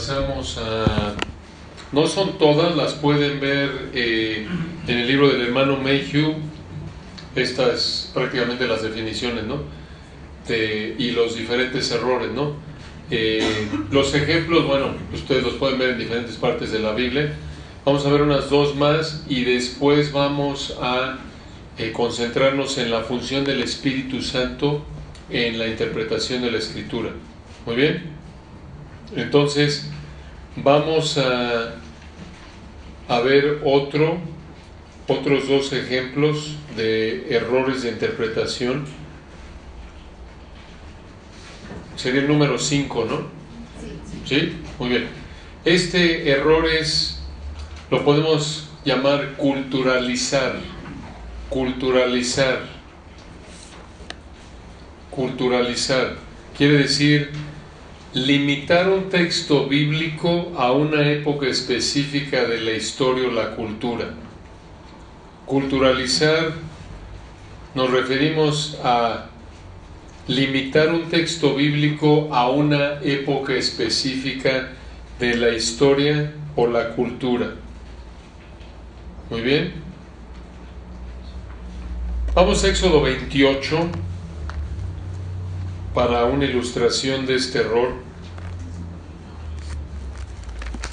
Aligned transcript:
pasamos 0.00 0.56
a... 0.56 1.14
No 1.92 2.06
son 2.06 2.38
todas, 2.38 2.74
las 2.74 2.94
pueden 2.94 3.38
ver 3.38 3.90
eh, 3.92 4.46
en 4.86 4.98
el 4.98 5.06
libro 5.06 5.28
del 5.28 5.42
hermano 5.42 5.76
Mayhew. 5.76 6.36
Estas 7.34 8.10
prácticamente 8.14 8.66
las 8.66 8.82
definiciones, 8.82 9.44
¿no? 9.44 9.58
y 10.48 11.12
los 11.12 11.36
diferentes 11.36 11.92
errores, 11.92 12.32
¿no? 12.32 12.54
Eh, 13.08 13.68
los 13.92 14.12
ejemplos, 14.14 14.66
bueno, 14.66 14.94
ustedes 15.14 15.44
los 15.44 15.54
pueden 15.54 15.78
ver 15.78 15.90
en 15.90 15.98
diferentes 15.98 16.34
partes 16.36 16.72
de 16.72 16.80
la 16.80 16.92
Biblia. 16.92 17.34
Vamos 17.84 18.04
a 18.04 18.10
ver 18.10 18.22
unas 18.22 18.50
dos 18.50 18.74
más 18.74 19.24
y 19.28 19.44
después 19.44 20.10
vamos 20.10 20.76
a 20.82 21.18
eh, 21.78 21.92
concentrarnos 21.92 22.78
en 22.78 22.90
la 22.90 23.02
función 23.02 23.44
del 23.44 23.62
Espíritu 23.62 24.22
Santo 24.22 24.82
en 25.28 25.56
la 25.56 25.68
interpretación 25.68 26.42
de 26.42 26.50
la 26.50 26.58
Escritura. 26.58 27.10
Muy 27.64 27.76
bien. 27.76 28.19
Entonces, 29.16 29.88
vamos 30.56 31.18
a, 31.18 31.74
a 33.08 33.20
ver 33.20 33.60
otro, 33.64 34.18
otros 35.08 35.48
dos 35.48 35.72
ejemplos 35.72 36.56
de 36.76 37.34
errores 37.34 37.82
de 37.82 37.90
interpretación. 37.90 38.84
Sería 41.96 42.22
el 42.22 42.28
número 42.28 42.58
5, 42.58 43.04
¿no? 43.04 43.40
Sí. 44.24 44.56
Muy 44.78 44.88
bien. 44.88 45.08
Este 45.64 46.30
error 46.30 46.66
es, 46.66 47.20
lo 47.90 48.04
podemos 48.04 48.70
llamar 48.84 49.34
culturalizar. 49.36 50.56
Culturalizar. 51.50 52.60
Culturalizar. 55.10 56.16
Quiere 56.56 56.78
decir 56.78 57.30
limitar 58.12 58.88
un 58.88 59.08
texto 59.08 59.66
bíblico 59.68 60.52
a 60.56 60.72
una 60.72 61.08
época 61.08 61.46
específica 61.46 62.44
de 62.44 62.60
la 62.60 62.72
historia 62.72 63.28
o 63.28 63.30
la 63.30 63.54
cultura. 63.54 64.06
Culturalizar 65.46 66.52
nos 67.74 67.90
referimos 67.90 68.76
a 68.82 69.26
limitar 70.26 70.88
un 70.88 71.08
texto 71.08 71.54
bíblico 71.54 72.28
a 72.32 72.50
una 72.50 73.00
época 73.02 73.54
específica 73.54 74.72
de 75.20 75.36
la 75.36 75.50
historia 75.50 76.32
o 76.56 76.66
la 76.66 76.90
cultura. 76.90 77.54
Muy 79.30 79.40
bien. 79.40 79.72
Vamos 82.34 82.64
a 82.64 82.68
Éxodo 82.68 83.02
28 83.02 84.09
para 85.94 86.24
una 86.24 86.44
ilustración 86.44 87.26
de 87.26 87.36
este 87.36 87.58
error. 87.58 87.94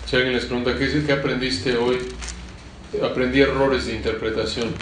Si 0.05 0.15
alguien 0.15 0.33
les 0.33 0.45
pregunta, 0.45 0.77
¿qué, 0.77 1.03
¿qué 1.05 1.11
aprendiste 1.11 1.77
hoy? 1.77 1.97
Aprendí 3.03 3.41
errores 3.41 3.85
de 3.85 3.95
interpretación, 3.95 4.73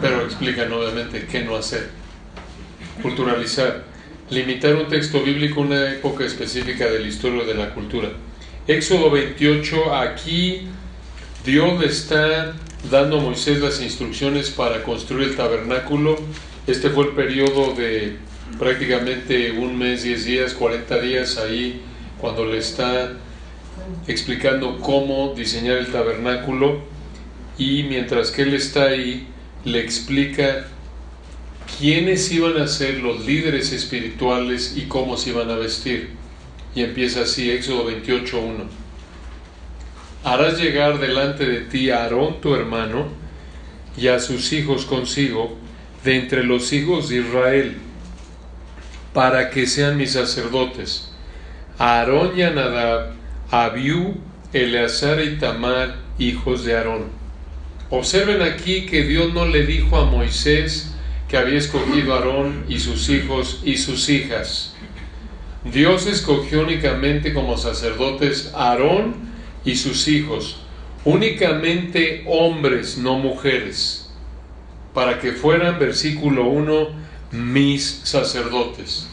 pero 0.00 0.22
explican 0.22 0.70
obviamente 0.72 1.26
qué 1.26 1.42
no 1.42 1.56
hacer. 1.56 1.88
Culturalizar, 3.02 3.84
limitar 4.30 4.76
un 4.76 4.88
texto 4.88 5.22
bíblico 5.22 5.60
a 5.60 5.64
una 5.64 5.92
época 5.92 6.24
específica 6.24 6.86
de 6.86 7.00
la 7.00 7.06
historia 7.06 7.42
o 7.42 7.46
de 7.46 7.54
la 7.54 7.74
cultura. 7.74 8.10
Éxodo 8.66 9.10
28, 9.10 9.94
aquí 9.94 10.68
Dios 11.44 11.80
le 11.80 11.86
está 11.86 12.54
dando 12.90 13.18
a 13.18 13.22
Moisés 13.22 13.60
las 13.60 13.80
instrucciones 13.80 14.50
para 14.50 14.82
construir 14.82 15.30
el 15.30 15.36
tabernáculo. 15.36 16.16
Este 16.66 16.90
fue 16.90 17.04
el 17.04 17.10
periodo 17.12 17.74
de 17.74 18.18
prácticamente 18.58 19.52
un 19.52 19.76
mes, 19.78 20.02
10 20.02 20.24
días, 20.24 20.54
40 20.54 21.00
días 21.00 21.38
ahí 21.38 21.82
cuando 22.20 22.44
le 22.46 22.58
está 22.58 23.12
explicando 24.06 24.78
cómo 24.80 25.34
diseñar 25.36 25.76
el 25.78 25.92
tabernáculo 25.92 26.80
y 27.58 27.84
mientras 27.84 28.30
que 28.30 28.42
él 28.42 28.54
está 28.54 28.84
ahí 28.84 29.26
le 29.64 29.80
explica 29.80 30.66
quiénes 31.78 32.30
iban 32.32 32.56
a 32.58 32.66
ser 32.66 32.98
los 32.98 33.24
líderes 33.26 33.72
espirituales 33.72 34.74
y 34.76 34.82
cómo 34.82 35.16
se 35.16 35.30
iban 35.30 35.50
a 35.50 35.56
vestir. 35.56 36.10
Y 36.74 36.82
empieza 36.82 37.22
así, 37.22 37.50
Éxodo 37.50 37.90
28.1. 37.90 38.64
Harás 40.24 40.60
llegar 40.60 40.98
delante 40.98 41.46
de 41.46 41.60
ti 41.62 41.90
a 41.90 42.04
Aarón 42.04 42.40
tu 42.40 42.54
hermano 42.54 43.08
y 43.96 44.08
a 44.08 44.20
sus 44.20 44.52
hijos 44.52 44.84
consigo 44.84 45.56
de 46.04 46.16
entre 46.18 46.44
los 46.44 46.72
hijos 46.72 47.08
de 47.08 47.18
Israel 47.18 47.76
para 49.16 49.48
que 49.48 49.66
sean 49.66 49.96
mis 49.96 50.12
sacerdotes. 50.12 51.08
Aarón 51.78 52.38
y 52.38 52.42
Anadab, 52.42 53.12
Abiú, 53.50 54.18
Eleazar 54.52 55.22
y 55.24 55.38
Tamar, 55.38 55.96
hijos 56.18 56.66
de 56.66 56.76
Aarón. 56.76 57.04
Observen 57.88 58.42
aquí 58.42 58.84
que 58.84 59.04
Dios 59.04 59.32
no 59.32 59.46
le 59.46 59.64
dijo 59.64 59.96
a 59.96 60.04
Moisés 60.04 60.94
que 61.28 61.38
había 61.38 61.56
escogido 61.56 62.12
a 62.12 62.18
Aarón 62.18 62.66
y 62.68 62.78
sus 62.78 63.08
hijos 63.08 63.62
y 63.64 63.78
sus 63.78 64.10
hijas. 64.10 64.74
Dios 65.64 66.06
escogió 66.06 66.60
únicamente 66.60 67.32
como 67.32 67.56
sacerdotes 67.56 68.52
a 68.54 68.72
Aarón 68.72 69.14
y 69.64 69.76
sus 69.76 70.08
hijos, 70.08 70.58
únicamente 71.06 72.22
hombres, 72.26 72.98
no 72.98 73.18
mujeres, 73.18 74.10
para 74.92 75.20
que 75.20 75.32
fueran, 75.32 75.78
versículo 75.78 76.48
1, 76.48 77.05
mis 77.32 78.00
sacerdotes. 78.04 79.08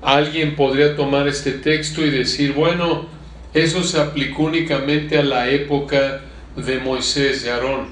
Alguien 0.00 0.56
podría 0.56 0.96
tomar 0.96 1.28
este 1.28 1.52
texto 1.52 2.04
y 2.04 2.10
decir, 2.10 2.54
bueno, 2.54 3.06
eso 3.54 3.82
se 3.82 4.00
aplicó 4.00 4.44
únicamente 4.44 5.18
a 5.18 5.22
la 5.22 5.50
época 5.50 6.22
de 6.56 6.78
Moisés, 6.78 7.44
de 7.44 7.50
Aarón. 7.50 7.88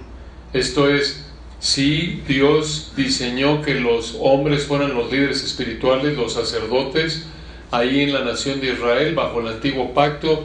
Esto 0.53 0.89
es, 0.89 1.25
si 1.61 2.23
Dios 2.27 2.93
diseñó 2.97 3.63
que 3.63 3.75
los 3.75 4.17
hombres 4.21 4.65
fueran 4.65 4.95
los 4.95 5.13
líderes 5.13 5.45
espirituales, 5.45 6.17
los 6.17 6.33
sacerdotes, 6.33 7.27
ahí 7.71 8.01
en 8.01 8.13
la 8.13 8.25
nación 8.25 8.61
de 8.61 8.73
Israel, 8.73 9.15
bajo 9.15 9.41
el 9.41 9.49
antiguo 9.49 9.95
pacto, 9.95 10.45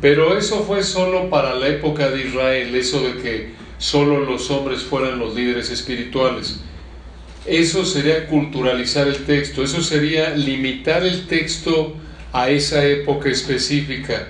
pero 0.00 0.36
eso 0.36 0.64
fue 0.64 0.82
solo 0.82 1.30
para 1.30 1.54
la 1.54 1.68
época 1.68 2.10
de 2.10 2.26
Israel, 2.26 2.74
eso 2.74 3.00
de 3.02 3.22
que 3.22 3.54
solo 3.78 4.20
los 4.20 4.50
hombres 4.50 4.82
fueran 4.82 5.18
los 5.18 5.34
líderes 5.34 5.70
espirituales. 5.70 6.60
Eso 7.46 7.84
sería 7.84 8.26
culturalizar 8.26 9.06
el 9.06 9.24
texto, 9.24 9.62
eso 9.62 9.82
sería 9.82 10.34
limitar 10.34 11.04
el 11.04 11.26
texto 11.26 11.94
a 12.32 12.48
esa 12.48 12.84
época 12.84 13.28
específica. 13.28 14.28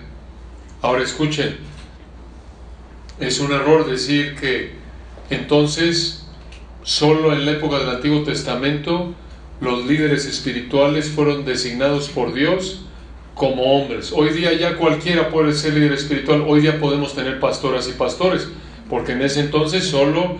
Ahora 0.82 1.04
escuchen, 1.04 1.56
es 3.20 3.38
un 3.38 3.52
error 3.52 3.88
decir 3.88 4.34
que 4.34 4.72
entonces 5.30 6.26
solo 6.82 7.32
en 7.32 7.46
la 7.46 7.52
época 7.52 7.78
del 7.78 7.88
Antiguo 7.88 8.24
Testamento 8.24 9.14
los 9.60 9.86
líderes 9.86 10.26
espirituales 10.26 11.08
fueron 11.08 11.44
designados 11.44 12.08
por 12.08 12.34
Dios 12.34 12.84
como 13.34 13.62
hombres. 13.62 14.12
Hoy 14.12 14.30
día 14.30 14.52
ya 14.52 14.76
cualquiera 14.76 15.30
puede 15.30 15.52
ser 15.54 15.74
líder 15.74 15.92
espiritual, 15.92 16.44
hoy 16.46 16.62
día 16.62 16.80
podemos 16.80 17.14
tener 17.14 17.38
pastoras 17.38 17.88
y 17.88 17.92
pastores, 17.92 18.48
porque 18.90 19.12
en 19.12 19.22
ese 19.22 19.40
entonces 19.40 19.84
solo 19.84 20.38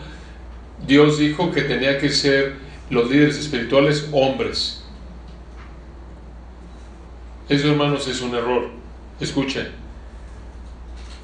Dios 0.86 1.18
dijo 1.18 1.52
que 1.52 1.62
tenía 1.62 1.98
que 1.98 2.10
ser 2.10 2.63
los 2.90 3.10
líderes 3.10 3.38
espirituales 3.38 4.08
hombres. 4.12 4.82
Eso, 7.48 7.70
hermanos, 7.70 8.08
es 8.08 8.20
un 8.20 8.34
error. 8.34 8.70
Escuchen. 9.20 9.68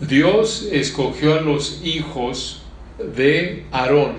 Dios 0.00 0.69
escogió 0.71 1.34
a 1.34 1.41
los 1.41 1.81
hijos 1.84 2.62
de 2.98 3.66
Aarón, 3.71 4.15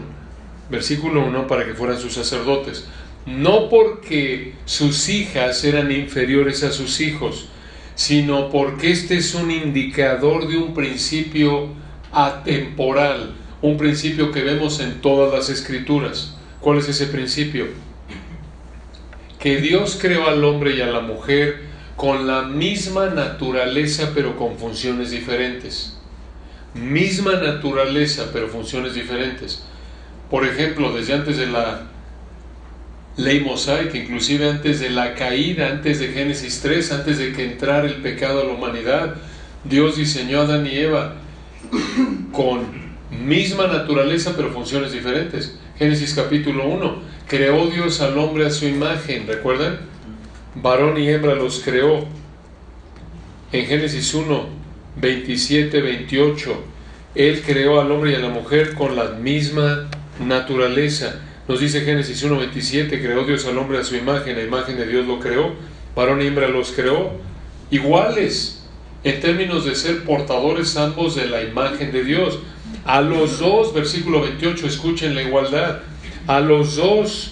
versículo 0.69 1.25
1, 1.25 1.47
para 1.47 1.65
que 1.65 1.73
fueran 1.73 1.99
sus 1.99 2.13
sacerdotes. 2.13 2.87
No 3.25 3.69
porque 3.69 4.53
sus 4.65 5.09
hijas 5.09 5.63
eran 5.63 5.91
inferiores 5.91 6.63
a 6.63 6.71
sus 6.71 7.01
hijos, 7.01 7.49
sino 7.95 8.49
porque 8.49 8.91
este 8.91 9.17
es 9.17 9.35
un 9.35 9.51
indicador 9.51 10.47
de 10.47 10.57
un 10.57 10.73
principio 10.73 11.69
atemporal, 12.11 13.35
un 13.61 13.77
principio 13.77 14.31
que 14.31 14.41
vemos 14.41 14.79
en 14.79 15.01
todas 15.01 15.33
las 15.33 15.49
escrituras. 15.49 16.35
¿Cuál 16.61 16.77
es 16.77 16.87
ese 16.87 17.07
principio? 17.07 17.65
Que 19.39 19.57
Dios 19.57 19.97
creó 19.99 20.27
al 20.27 20.43
hombre 20.43 20.75
y 20.75 20.81
a 20.81 20.87
la 20.87 21.01
mujer 21.01 21.71
con 21.95 22.27
la 22.27 22.43
misma 22.43 23.07
naturaleza 23.07 24.11
pero 24.13 24.37
con 24.37 24.57
funciones 24.57 25.09
diferentes. 25.09 25.97
Misma 26.75 27.33
naturaleza 27.33 28.29
pero 28.31 28.47
funciones 28.47 28.93
diferentes. 28.93 29.63
Por 30.29 30.45
ejemplo, 30.45 30.93
desde 30.93 31.13
antes 31.13 31.37
de 31.37 31.47
la 31.47 31.87
ley 33.17 33.39
mosaica, 33.39 33.97
inclusive 33.97 34.47
antes 34.47 34.79
de 34.79 34.91
la 34.91 35.15
caída, 35.15 35.69
antes 35.69 35.99
de 35.99 36.09
Génesis 36.09 36.61
3, 36.61 36.91
antes 36.91 37.17
de 37.17 37.33
que 37.33 37.43
entrara 37.43 37.87
el 37.87 37.95
pecado 37.95 38.41
a 38.41 38.45
la 38.45 38.53
humanidad, 38.53 39.15
Dios 39.63 39.97
diseñó 39.97 40.41
a 40.41 40.43
Adán 40.43 40.67
y 40.67 40.77
Eva 40.77 41.15
con 42.31 42.91
misma 43.09 43.65
naturaleza 43.65 44.33
pero 44.37 44.51
funciones 44.51 44.91
diferentes. 44.91 45.57
Génesis 45.81 46.13
capítulo 46.13 46.67
1. 46.67 46.95
Creó 47.27 47.65
Dios 47.65 48.01
al 48.01 48.15
hombre 48.19 48.45
a 48.45 48.51
su 48.51 48.67
imagen, 48.67 49.25
¿recuerdan? 49.25 49.79
Varón 50.53 50.99
y 50.99 51.09
hembra 51.09 51.33
los 51.33 51.61
creó. 51.61 52.05
en 53.51 53.65
Génesis 53.65 54.13
1, 54.13 54.45
27, 54.97 55.81
28, 55.81 56.63
Él 57.15 57.41
creó 57.43 57.81
al 57.81 57.91
hombre 57.91 58.11
y 58.11 58.13
a 58.13 58.19
la 58.19 58.29
mujer 58.29 58.75
con 58.75 58.95
la 58.95 59.05
misma 59.05 59.89
naturaleza. 60.23 61.19
Nos 61.47 61.59
dice 61.59 61.81
Génesis 61.81 62.21
1, 62.21 62.37
27, 62.37 63.01
creó 63.01 63.23
Dios 63.23 63.47
al 63.47 63.57
hombre 63.57 63.79
a 63.79 63.83
su 63.83 63.95
imagen, 63.95 64.35
la 64.35 64.43
imagen 64.43 64.77
de 64.77 64.85
Dios 64.85 65.07
lo 65.07 65.19
creó, 65.19 65.55
varón 65.95 66.21
y 66.21 66.27
hembra 66.27 66.47
los 66.47 66.73
creó, 66.73 67.13
iguales 67.71 68.67
en 69.03 69.19
términos 69.19 69.65
de 69.65 69.73
ser 69.73 70.03
portadores 70.03 70.77
ambos 70.77 71.15
de 71.15 71.25
la 71.25 71.41
imagen 71.41 71.91
de 71.91 72.03
Dios. 72.03 72.37
A 72.85 73.01
los 73.01 73.39
dos, 73.39 73.73
versículo 73.73 74.21
28, 74.21 74.67
escuchen 74.67 75.15
la 75.15 75.21
igualdad. 75.21 75.79
A 76.27 76.39
los 76.39 76.75
dos, 76.75 77.31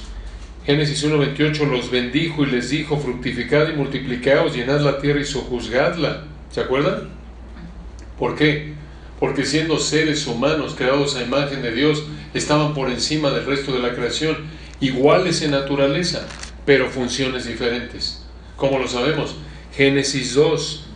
Génesis 0.65 1.03
1.28, 1.03 1.67
los 1.69 1.89
bendijo 1.89 2.43
y 2.43 2.47
les 2.47 2.69
dijo, 2.69 2.97
fructificad 2.97 3.69
y 3.69 3.73
multiplicaos, 3.73 4.55
llenad 4.55 4.81
la 4.81 4.99
tierra 4.99 5.21
y 5.21 5.25
sojuzgadla. 5.25 6.25
¿Se 6.51 6.61
acuerdan? 6.61 7.09
¿Por 8.19 8.35
qué? 8.35 8.73
Porque 9.19 9.45
siendo 9.45 9.79
seres 9.79 10.27
humanos 10.27 10.75
creados 10.77 11.15
a 11.15 11.23
imagen 11.23 11.61
de 11.61 11.71
Dios, 11.71 12.03
estaban 12.33 12.73
por 12.73 12.89
encima 12.89 13.31
del 13.31 13.45
resto 13.45 13.71
de 13.73 13.79
la 13.79 13.95
creación, 13.95 14.37
iguales 14.79 15.41
en 15.41 15.51
naturaleza, 15.51 16.27
pero 16.65 16.89
funciones 16.89 17.45
diferentes. 17.45 18.23
¿Cómo 18.55 18.77
lo 18.77 18.87
sabemos? 18.87 19.35
Génesis 19.75 20.35
2, 20.35 20.88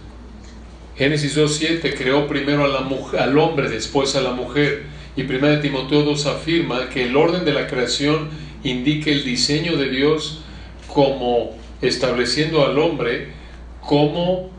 Génesis 0.98 1.36
2.7 1.36 1.96
creó 1.98 2.28
primero 2.28 2.66
al 2.66 3.38
hombre, 3.38 3.70
después 3.70 4.16
a 4.16 4.22
la 4.22 4.32
mujer. 4.32 4.84
Y 5.16 5.24
1 5.24 5.60
Timoteo 5.60 6.04
2 6.04 6.26
afirma 6.28 6.90
que 6.90 7.04
el 7.04 7.16
orden 7.16 7.46
de 7.46 7.54
la 7.54 7.68
creación 7.68 8.30
indica 8.64 9.10
el 9.10 9.24
diseño 9.24 9.76
de 9.78 9.90
Dios 9.90 10.44
como 10.88 11.58
estableciendo 11.82 12.66
al 12.66 12.78
hombre 12.78 13.30
como 13.82 14.52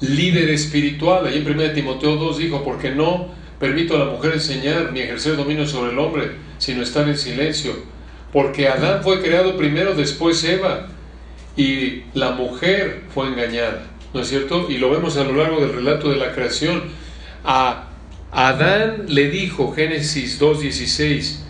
líder 0.00 0.50
espiritual. 0.50 1.26
Ahí 1.26 1.38
en 1.38 1.50
1 1.50 1.72
Timoteo 1.72 2.16
2 2.16 2.38
dijo, 2.38 2.62
porque 2.64 2.90
no 2.90 3.28
permito 3.58 3.96
a 3.96 3.98
la 3.98 4.12
mujer 4.12 4.34
enseñar 4.34 4.92
ni 4.92 5.00
ejercer 5.00 5.36
dominio 5.36 5.66
sobre 5.66 5.92
el 5.92 5.98
hombre, 5.98 6.32
sino 6.58 6.82
estar 6.82 7.08
en 7.08 7.16
silencio. 7.16 7.72
Porque 8.32 8.68
Adán 8.68 9.02
fue 9.02 9.22
creado 9.22 9.56
primero, 9.56 9.94
después 9.94 10.42
Eva, 10.44 10.88
y 11.56 12.02
la 12.14 12.32
mujer 12.32 13.04
fue 13.12 13.28
engañada. 13.28 13.86
¿No 14.14 14.20
es 14.20 14.28
cierto? 14.28 14.70
Y 14.70 14.78
lo 14.78 14.90
vemos 14.90 15.16
a 15.16 15.24
lo 15.24 15.34
largo 15.34 15.60
del 15.60 15.72
relato 15.72 16.08
de 16.08 16.16
la 16.16 16.32
creación. 16.32 16.84
A 17.44 17.88
Adán 18.30 19.06
le 19.08 19.28
dijo, 19.28 19.72
Génesis 19.72 20.40
2.16, 20.40 21.40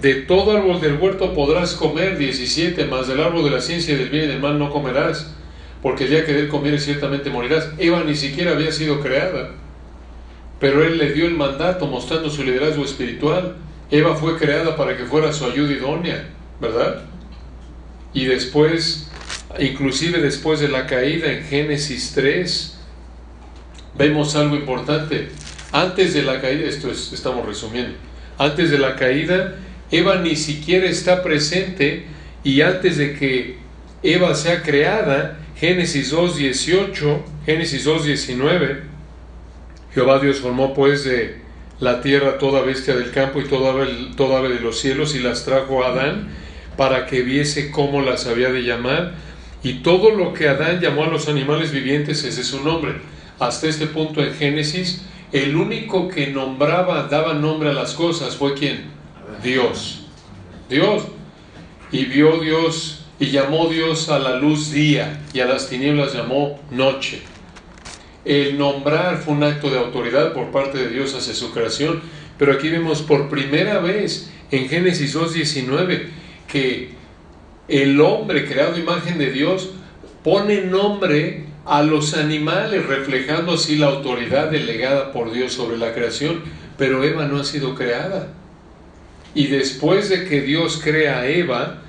de 0.00 0.14
todo 0.14 0.56
árbol 0.56 0.80
del 0.80 0.96
huerto 0.96 1.34
podrás 1.34 1.74
comer, 1.74 2.16
17, 2.16 2.86
más 2.86 3.08
del 3.08 3.20
árbol 3.20 3.44
de 3.44 3.50
la 3.50 3.60
ciencia 3.60 3.96
del 3.96 4.08
bien 4.08 4.24
y 4.24 4.28
del 4.28 4.40
mal 4.40 4.58
no 4.58 4.70
comerás, 4.70 5.34
porque 5.82 6.04
el 6.04 6.10
día 6.10 6.24
que 6.24 6.32
de 6.32 6.40
él 6.40 6.48
comieres 6.48 6.84
ciertamente 6.84 7.30
morirás. 7.30 7.68
Eva 7.78 8.02
ni 8.04 8.14
siquiera 8.14 8.52
había 8.52 8.70
sido 8.70 9.00
creada, 9.00 9.50
pero 10.60 10.84
él 10.84 10.98
le 10.98 11.12
dio 11.12 11.26
el 11.26 11.34
mandato 11.34 11.86
mostrando 11.86 12.30
su 12.30 12.44
liderazgo 12.44 12.84
espiritual. 12.84 13.56
Eva 13.90 14.14
fue 14.14 14.38
creada 14.38 14.76
para 14.76 14.96
que 14.96 15.04
fuera 15.04 15.32
su 15.32 15.44
ayuda 15.44 15.72
idónea, 15.72 16.28
¿verdad? 16.60 17.02
Y 18.12 18.24
después 18.24 19.10
inclusive 19.58 20.20
después 20.20 20.60
de 20.60 20.68
la 20.68 20.86
caída 20.86 21.30
en 21.32 21.44
Génesis 21.44 22.12
3, 22.14 22.78
vemos 23.96 24.36
algo 24.36 24.56
importante. 24.56 25.28
Antes 25.72 26.14
de 26.14 26.22
la 26.22 26.40
caída, 26.40 26.68
esto 26.68 26.90
es, 26.90 27.12
estamos 27.12 27.46
resumiendo, 27.46 27.94
antes 28.38 28.70
de 28.70 28.78
la 28.78 28.96
caída, 28.96 29.56
Eva 29.90 30.16
ni 30.16 30.36
siquiera 30.36 30.86
está 30.86 31.22
presente 31.22 32.06
y 32.42 32.60
antes 32.60 32.96
de 32.96 33.14
que 33.14 33.58
Eva 34.02 34.34
sea 34.34 34.62
creada, 34.62 35.38
Génesis 35.56 36.12
2.18, 36.12 37.22
Génesis 37.46 37.86
2.19, 37.86 38.80
Jehová 39.94 40.18
Dios 40.18 40.38
formó 40.38 40.74
pues 40.74 41.04
de 41.04 41.36
la 41.80 42.00
tierra 42.00 42.38
toda 42.38 42.62
bestia 42.62 42.96
del 42.96 43.12
campo 43.12 43.40
y 43.40 43.44
toda 43.44 43.86
toda 44.16 44.38
ave 44.38 44.48
de 44.48 44.60
los 44.60 44.80
cielos 44.80 45.14
y 45.14 45.20
las 45.20 45.44
trajo 45.44 45.84
a 45.84 45.88
Adán 45.88 46.28
para 46.76 47.06
que 47.06 47.22
viese 47.22 47.70
cómo 47.70 48.02
las 48.02 48.26
había 48.26 48.50
de 48.50 48.62
llamar 48.62 49.14
y 49.64 49.80
todo 49.82 50.10
lo 50.10 50.34
que 50.34 50.46
Adán 50.46 50.78
llamó 50.80 51.04
a 51.04 51.08
los 51.08 51.26
animales 51.26 51.72
vivientes, 51.72 52.22
ese 52.22 52.42
es 52.42 52.46
su 52.46 52.62
nombre. 52.62 52.96
Hasta 53.38 53.66
este 53.66 53.86
punto 53.86 54.22
en 54.22 54.34
Génesis, 54.34 55.06
el 55.32 55.56
único 55.56 56.08
que 56.08 56.26
nombraba, 56.26 57.04
daba 57.04 57.32
nombre 57.32 57.70
a 57.70 57.72
las 57.72 57.94
cosas 57.94 58.36
fue 58.36 58.52
quién? 58.52 58.84
Dios. 59.42 60.04
Dios. 60.68 61.04
Y 61.90 62.04
vio 62.04 62.40
Dios 62.40 63.06
y 63.18 63.30
llamó 63.30 63.68
Dios 63.68 64.10
a 64.10 64.18
la 64.18 64.36
luz 64.36 64.70
día 64.70 65.22
y 65.32 65.40
a 65.40 65.46
las 65.46 65.70
tinieblas 65.70 66.12
llamó 66.12 66.60
noche. 66.70 67.22
El 68.26 68.58
nombrar 68.58 69.18
fue 69.18 69.32
un 69.32 69.44
acto 69.44 69.70
de 69.70 69.78
autoridad 69.78 70.34
por 70.34 70.50
parte 70.50 70.76
de 70.76 70.88
Dios 70.88 71.14
hacia 71.14 71.34
su 71.34 71.52
creación, 71.52 72.02
pero 72.38 72.52
aquí 72.52 72.68
vemos 72.68 73.00
por 73.00 73.30
primera 73.30 73.78
vez 73.78 74.30
en 74.50 74.68
Génesis 74.68 75.16
2.19 75.16 76.08
que 76.48 76.90
el 77.68 78.00
hombre 78.00 78.46
creado 78.46 78.78
imagen 78.78 79.18
de 79.18 79.30
Dios 79.30 79.70
pone 80.22 80.62
nombre 80.62 81.44
a 81.64 81.82
los 81.82 82.14
animales, 82.14 82.86
reflejando 82.86 83.52
así 83.52 83.76
la 83.76 83.86
autoridad 83.86 84.50
delegada 84.50 85.12
por 85.12 85.32
Dios 85.32 85.52
sobre 85.52 85.78
la 85.78 85.94
creación. 85.94 86.42
Pero 86.76 87.04
Eva 87.04 87.26
no 87.26 87.38
ha 87.38 87.44
sido 87.44 87.74
creada. 87.74 88.28
Y 89.34 89.46
después 89.46 90.08
de 90.08 90.26
que 90.26 90.42
Dios 90.42 90.80
crea 90.82 91.20
a 91.20 91.26
Eva, 91.26 91.82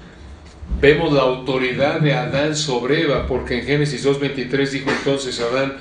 vemos 0.79 1.13
la 1.13 1.21
autoridad 1.21 1.99
de 1.99 2.13
Adán 2.13 2.55
sobre 2.55 3.03
Eva, 3.03 3.27
porque 3.27 3.59
en 3.59 3.65
Génesis 3.65 4.05
2.23 4.05 4.69
dijo 4.69 4.89
entonces 4.89 5.39
Adán, 5.39 5.77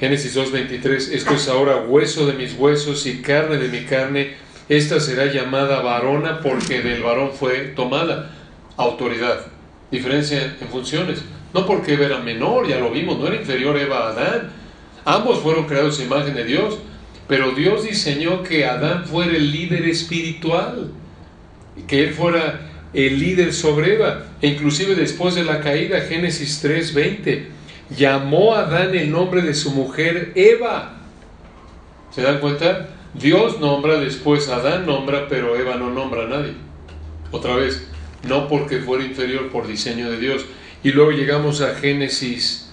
Génesis 0.00 0.36
2.23, 0.36 1.12
esto 1.12 1.34
es 1.34 1.48
ahora 1.48 1.76
hueso 1.76 2.26
de 2.26 2.32
mis 2.32 2.54
huesos 2.54 3.06
y 3.06 3.22
carne 3.22 3.56
de 3.58 3.68
mi 3.68 3.84
carne, 3.84 4.34
esta 4.68 4.98
será 4.98 5.26
llamada 5.26 5.80
varona 5.80 6.40
porque 6.40 6.80
del 6.80 7.02
varón 7.02 7.32
fue 7.32 7.72
tomada 7.76 8.35
autoridad, 8.76 9.46
diferencia 9.90 10.56
en 10.60 10.68
funciones. 10.68 11.22
No 11.54 11.66
porque 11.66 11.94
Eva 11.94 12.06
era 12.06 12.18
menor, 12.18 12.68
ya 12.68 12.78
lo 12.78 12.90
vimos, 12.90 13.18
no 13.18 13.26
era 13.26 13.36
inferior 13.36 13.76
Eva 13.78 14.06
a 14.06 14.08
Adán. 14.10 14.52
Ambos 15.04 15.40
fueron 15.40 15.66
creados 15.66 15.98
en 16.00 16.06
imagen 16.06 16.34
de 16.34 16.44
Dios, 16.44 16.78
pero 17.28 17.52
Dios 17.52 17.84
diseñó 17.84 18.42
que 18.42 18.66
Adán 18.66 19.06
fuera 19.06 19.36
el 19.36 19.50
líder 19.50 19.86
espiritual, 19.88 20.90
que 21.86 22.04
él 22.04 22.12
fuera 22.12 22.60
el 22.92 23.18
líder 23.18 23.52
sobre 23.52 23.94
Eva. 23.94 24.24
E 24.42 24.48
inclusive 24.48 24.94
después 24.94 25.34
de 25.34 25.44
la 25.44 25.60
caída, 25.60 26.00
Génesis 26.00 26.60
3:20, 26.62 27.46
llamó 27.96 28.54
a 28.54 28.60
Adán 28.60 28.94
el 28.94 29.10
nombre 29.10 29.42
de 29.42 29.54
su 29.54 29.70
mujer 29.70 30.32
Eva. 30.34 30.92
¿Se 32.10 32.22
dan 32.22 32.40
cuenta? 32.40 32.88
Dios 33.14 33.60
nombra, 33.60 33.98
después 33.98 34.48
Adán 34.48 34.86
nombra, 34.86 35.28
pero 35.28 35.56
Eva 35.56 35.76
no 35.76 35.90
nombra 35.90 36.24
a 36.24 36.28
nadie. 36.28 36.54
Otra 37.30 37.56
vez, 37.56 37.88
no 38.22 38.48
porque 38.48 38.78
fuera 38.78 39.04
inferior 39.04 39.48
por 39.50 39.66
diseño 39.66 40.10
de 40.10 40.18
Dios. 40.18 40.44
Y 40.82 40.90
luego 40.90 41.10
llegamos 41.10 41.60
a 41.60 41.74
Génesis, 41.74 42.70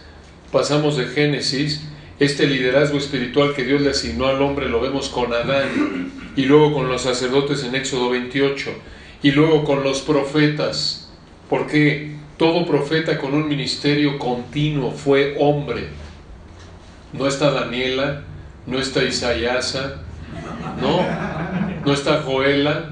pasamos 0.51 0.97
de 0.97 1.05
Génesis, 1.05 1.81
este 2.19 2.47
liderazgo 2.47 2.97
espiritual 2.97 3.53
que 3.53 3.63
Dios 3.63 3.81
le 3.81 3.89
asignó 3.89 4.27
al 4.27 4.41
hombre 4.41 4.69
lo 4.69 4.79
vemos 4.79 5.09
con 5.09 5.33
Adán 5.33 6.12
y 6.35 6.45
luego 6.45 6.73
con 6.73 6.88
los 6.88 7.01
sacerdotes 7.01 7.63
en 7.63 7.75
Éxodo 7.75 8.12
28 8.12 8.71
y 9.23 9.31
luego 9.31 9.63
con 9.63 9.83
los 9.83 10.01
profetas, 10.01 11.09
porque 11.50 12.15
todo 12.38 12.65
profeta 12.65 13.17
con 13.17 13.33
un 13.33 13.47
ministerio 13.47 14.19
continuo 14.19 14.91
fue 14.91 15.35
hombre. 15.39 15.88
No 17.13 17.27
está 17.27 17.51
Daniela, 17.51 18.23
no 18.65 18.79
está 18.79 19.03
Isaiasa, 19.03 20.01
no, 20.81 21.05
no 21.85 21.93
está 21.93 22.21
Joela, 22.21 22.89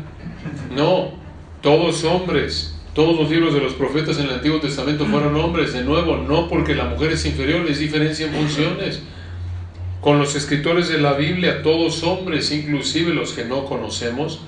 no, 0.75 1.20
todos 1.61 2.03
hombres, 2.03 2.75
todos 2.93 3.17
los 3.17 3.29
libros 3.29 3.53
de 3.53 3.61
los 3.61 3.73
profetas 3.73 4.17
en 4.17 4.25
el 4.25 4.33
Antiguo 4.33 4.59
Testamento 4.59 5.05
fueron 5.05 5.35
hombres, 5.35 5.73
de 5.73 5.83
nuevo, 5.83 6.17
no 6.17 6.49
porque 6.49 6.75
la 6.75 6.85
mujer 6.85 7.11
es 7.11 7.25
inferior, 7.25 7.65
es 7.69 7.79
diferencia 7.79 8.25
en 8.25 8.33
funciones. 8.33 9.01
Con 10.01 10.17
los 10.17 10.35
escritores 10.35 10.89
de 10.89 10.97
la 10.97 11.13
Biblia, 11.13 11.61
todos 11.61 12.03
hombres, 12.03 12.51
inclusive 12.51 13.13
los 13.13 13.33
que 13.33 13.45
no 13.45 13.65
conocemos, 13.65 14.41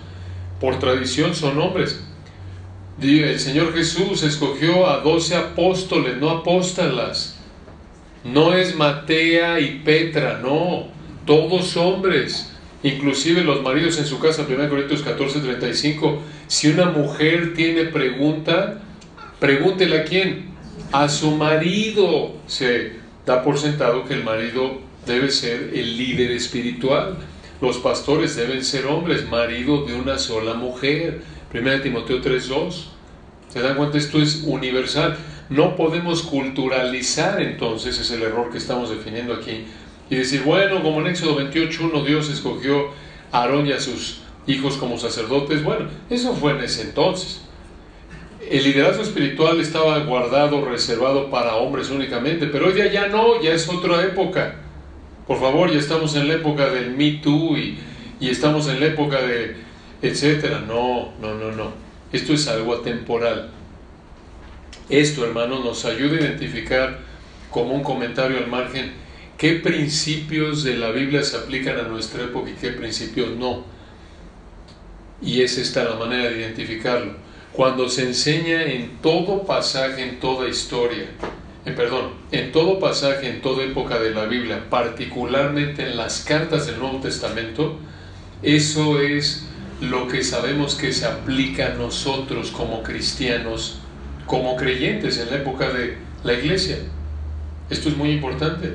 por 0.59 0.79
tradición 0.79 1.35
son 1.35 1.59
hombres. 1.59 2.03
El 2.99 3.39
Señor 3.39 3.73
Jesús 3.73 4.23
escogió 4.23 4.87
a 4.87 4.99
doce 4.99 5.35
apóstoles, 5.35 6.17
no 6.17 6.29
apóstalas. 6.29 7.39
No 8.23 8.53
es 8.53 8.75
Matea 8.75 9.59
y 9.59 9.81
Petra, 9.83 10.39
no, 10.41 10.87
todos 11.25 11.75
hombres 11.77 12.52
Inclusive 12.83 13.45
los 13.45 13.61
maridos 13.63 13.97
en 13.97 14.05
su 14.05 14.19
casa, 14.19 14.45
1 14.47 14.69
Corintios 14.69 15.01
14, 15.01 15.39
35, 15.39 16.19
si 16.47 16.67
una 16.67 16.85
mujer 16.85 17.53
tiene 17.53 17.85
pregunta, 17.85 18.81
pregúntele 19.39 19.99
a 19.99 20.03
quién, 20.03 20.47
a 20.91 21.07
su 21.07 21.31
marido. 21.31 22.33
Se 22.45 22.93
da 23.25 23.41
por 23.41 23.57
sentado 23.57 24.03
que 24.05 24.13
el 24.13 24.23
marido 24.25 24.81
debe 25.05 25.31
ser 25.31 25.71
el 25.73 25.97
líder 25.97 26.31
espiritual. 26.31 27.17
Los 27.61 27.77
pastores 27.77 28.35
deben 28.35 28.65
ser 28.65 28.85
hombres, 28.87 29.29
marido 29.29 29.85
de 29.85 29.93
una 29.95 30.17
sola 30.17 30.53
mujer. 30.53 31.21
1 31.53 31.81
Timoteo 31.81 32.21
3.2. 32.21 32.87
¿Se 33.47 33.61
dan 33.61 33.77
cuenta? 33.77 33.97
Esto 33.97 34.21
es 34.21 34.43
universal. 34.45 35.17
no 35.49 35.75
podemos 35.75 36.23
culturalizar 36.23 37.41
entonces, 37.41 37.99
es 37.99 38.09
el 38.11 38.23
error 38.23 38.49
que 38.51 38.57
estamos 38.57 38.89
definiendo 38.89 39.33
aquí, 39.33 39.65
y 40.13 40.17
decir, 40.17 40.43
bueno, 40.43 40.83
como 40.83 41.01
en 41.01 41.07
Éxodo 41.07 41.39
28.1 41.39 42.05
Dios 42.05 42.29
escogió 42.29 42.89
a 43.31 43.41
Aarón 43.41 43.65
y 43.65 43.71
a 43.71 43.79
sus 43.79 44.21
hijos 44.45 44.77
como 44.77 44.99
sacerdotes, 44.99 45.63
bueno, 45.63 45.87
eso 46.07 46.35
fue 46.35 46.51
en 46.51 46.61
ese 46.61 46.83
entonces. 46.83 47.41
El 48.47 48.63
liderazgo 48.63 49.01
espiritual 49.01 49.59
estaba 49.59 49.97
guardado, 49.99 50.63
reservado 50.63 51.31
para 51.31 51.55
hombres 51.55 51.89
únicamente, 51.89 52.45
pero 52.45 52.67
hoy 52.67 52.73
día 52.73 52.91
ya 52.91 53.07
no, 53.07 53.41
ya 53.41 53.53
es 53.53 53.67
otra 53.67 54.03
época. 54.03 54.55
Por 55.25 55.39
favor, 55.39 55.71
ya 55.71 55.79
estamos 55.79 56.15
en 56.15 56.27
la 56.27 56.35
época 56.35 56.69
del 56.69 56.91
Me 56.91 57.13
Too 57.13 57.57
y, 57.57 57.79
y 58.19 58.29
estamos 58.29 58.67
en 58.67 58.81
la 58.81 58.87
época 58.87 59.19
de 59.19 59.55
etcétera. 60.03 60.59
No, 60.59 61.13
no, 61.19 61.33
no, 61.33 61.51
no. 61.53 61.71
Esto 62.11 62.33
es 62.33 62.47
algo 62.47 62.75
atemporal. 62.75 63.49
Esto, 64.89 65.25
hermanos, 65.25 65.65
nos 65.65 65.85
ayuda 65.85 66.17
a 66.17 66.21
identificar 66.21 66.99
como 67.49 67.73
un 67.73 67.81
comentario 67.81 68.37
al 68.37 68.47
margen 68.47 69.02
qué 69.37 69.55
principios 69.55 70.63
de 70.63 70.77
la 70.77 70.91
Biblia 70.91 71.23
se 71.23 71.37
aplican 71.37 71.77
a 71.79 71.83
nuestra 71.83 72.23
época 72.23 72.49
y 72.49 72.53
qué 72.53 72.71
principios 72.71 73.35
no. 73.37 73.63
Y 75.21 75.41
es 75.41 75.57
esta 75.57 75.83
la 75.83 75.95
manera 75.95 76.29
de 76.29 76.39
identificarlo. 76.39 77.13
Cuando 77.53 77.87
se 77.87 78.03
enseña 78.03 78.63
en 78.63 78.97
todo 79.01 79.43
pasaje, 79.43 80.01
en 80.01 80.19
toda 80.19 80.49
historia, 80.49 81.05
eh, 81.65 81.71
perdón, 81.71 82.11
en 82.31 82.51
todo 82.51 82.79
pasaje, 82.79 83.29
en 83.29 83.41
toda 83.41 83.63
época 83.63 83.99
de 83.99 84.11
la 84.11 84.25
Biblia, 84.25 84.69
particularmente 84.69 85.83
en 85.83 85.97
las 85.97 86.21
cartas 86.21 86.65
del 86.65 86.79
Nuevo 86.79 86.99
Testamento, 86.99 87.77
eso 88.41 88.99
es 88.99 89.45
lo 89.79 90.07
que 90.07 90.23
sabemos 90.23 90.75
que 90.75 90.91
se 90.91 91.05
aplica 91.05 91.67
a 91.67 91.75
nosotros 91.75 92.51
como 92.51 92.83
cristianos, 92.83 93.79
como 94.25 94.55
creyentes 94.55 95.17
en 95.17 95.29
la 95.29 95.37
época 95.37 95.69
de 95.69 95.97
la 96.23 96.33
iglesia. 96.33 96.77
Esto 97.69 97.89
es 97.89 97.97
muy 97.97 98.11
importante. 98.11 98.73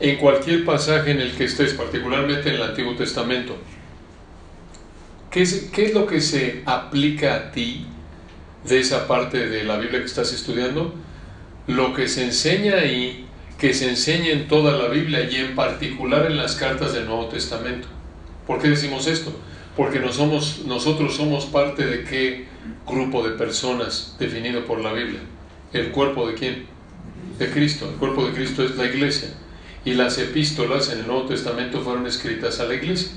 En 0.00 0.16
cualquier 0.16 0.64
pasaje 0.64 1.10
en 1.10 1.20
el 1.20 1.32
que 1.32 1.44
estés, 1.44 1.74
particularmente 1.74 2.50
en 2.50 2.54
el 2.54 2.62
Antiguo 2.62 2.94
Testamento, 2.94 3.56
¿qué 5.30 5.42
es, 5.42 5.94
lo 5.94 6.06
que 6.06 6.20
se 6.20 6.62
aplica 6.66 7.34
a 7.34 7.50
ti 7.50 7.84
de 8.64 8.78
esa 8.78 9.08
parte 9.08 9.48
de 9.48 9.64
la 9.64 9.76
Biblia 9.76 9.98
que 9.98 10.06
estás 10.06 10.32
estudiando? 10.32 10.94
Lo 11.66 11.94
que 11.94 12.06
se 12.06 12.24
enseña 12.24 12.76
ahí, 12.76 13.26
que 13.58 13.74
se 13.74 13.88
enseña 13.88 14.28
en 14.28 14.46
toda 14.46 14.78
la 14.78 14.88
Biblia 14.88 15.28
y 15.28 15.34
en 15.34 15.56
particular 15.56 16.26
en 16.26 16.36
las 16.36 16.54
cartas 16.54 16.92
del 16.92 17.06
Nuevo 17.06 17.26
Testamento. 17.26 17.88
¿Por 18.46 18.62
qué 18.62 18.68
decimos 18.68 19.08
esto? 19.08 19.32
Porque 19.76 19.98
nosotros 19.98 21.16
somos 21.16 21.46
parte 21.46 21.84
de 21.84 22.04
qué 22.04 22.46
grupo 22.86 23.28
de 23.28 23.36
personas 23.36 24.16
definido 24.18 24.64
por 24.64 24.80
la 24.80 24.92
Biblia. 24.92 25.20
¿El 25.72 25.90
cuerpo 25.90 26.28
de 26.28 26.34
quién? 26.34 26.66
De 27.38 27.50
Cristo. 27.50 27.90
El 27.90 27.96
cuerpo 27.96 28.24
de 28.26 28.32
Cristo 28.32 28.62
es 28.62 28.76
la 28.76 28.86
iglesia. 28.86 29.30
Y 29.88 29.94
las 29.94 30.18
epístolas 30.18 30.90
en 30.90 30.98
el 30.98 31.06
Nuevo 31.06 31.22
Testamento 31.22 31.80
fueron 31.80 32.06
escritas 32.06 32.60
a 32.60 32.64
la 32.64 32.74
iglesia. 32.74 33.08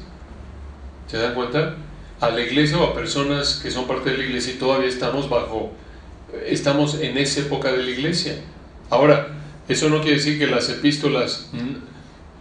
¿Se 1.06 1.18
dan 1.18 1.34
cuenta? 1.34 1.76
A 2.22 2.30
la 2.30 2.40
iglesia 2.40 2.78
o 2.78 2.86
a 2.86 2.94
personas 2.94 3.60
que 3.62 3.70
son 3.70 3.88
parte 3.88 4.12
de 4.12 4.20
la 4.20 4.24
iglesia 4.24 4.54
y 4.54 4.56
todavía 4.56 4.88
estamos 4.88 5.30
bajo, 5.30 5.74
estamos 6.46 7.02
en 7.02 7.18
esa 7.18 7.42
época 7.42 7.74
de 7.74 7.84
la 7.84 7.90
iglesia. 7.90 8.36
Ahora, 8.90 9.28
eso 9.68 9.90
no 9.90 10.00
quiere 10.00 10.16
decir 10.16 10.40
que 10.40 10.48
las 10.48 10.70
epístolas 10.70 11.50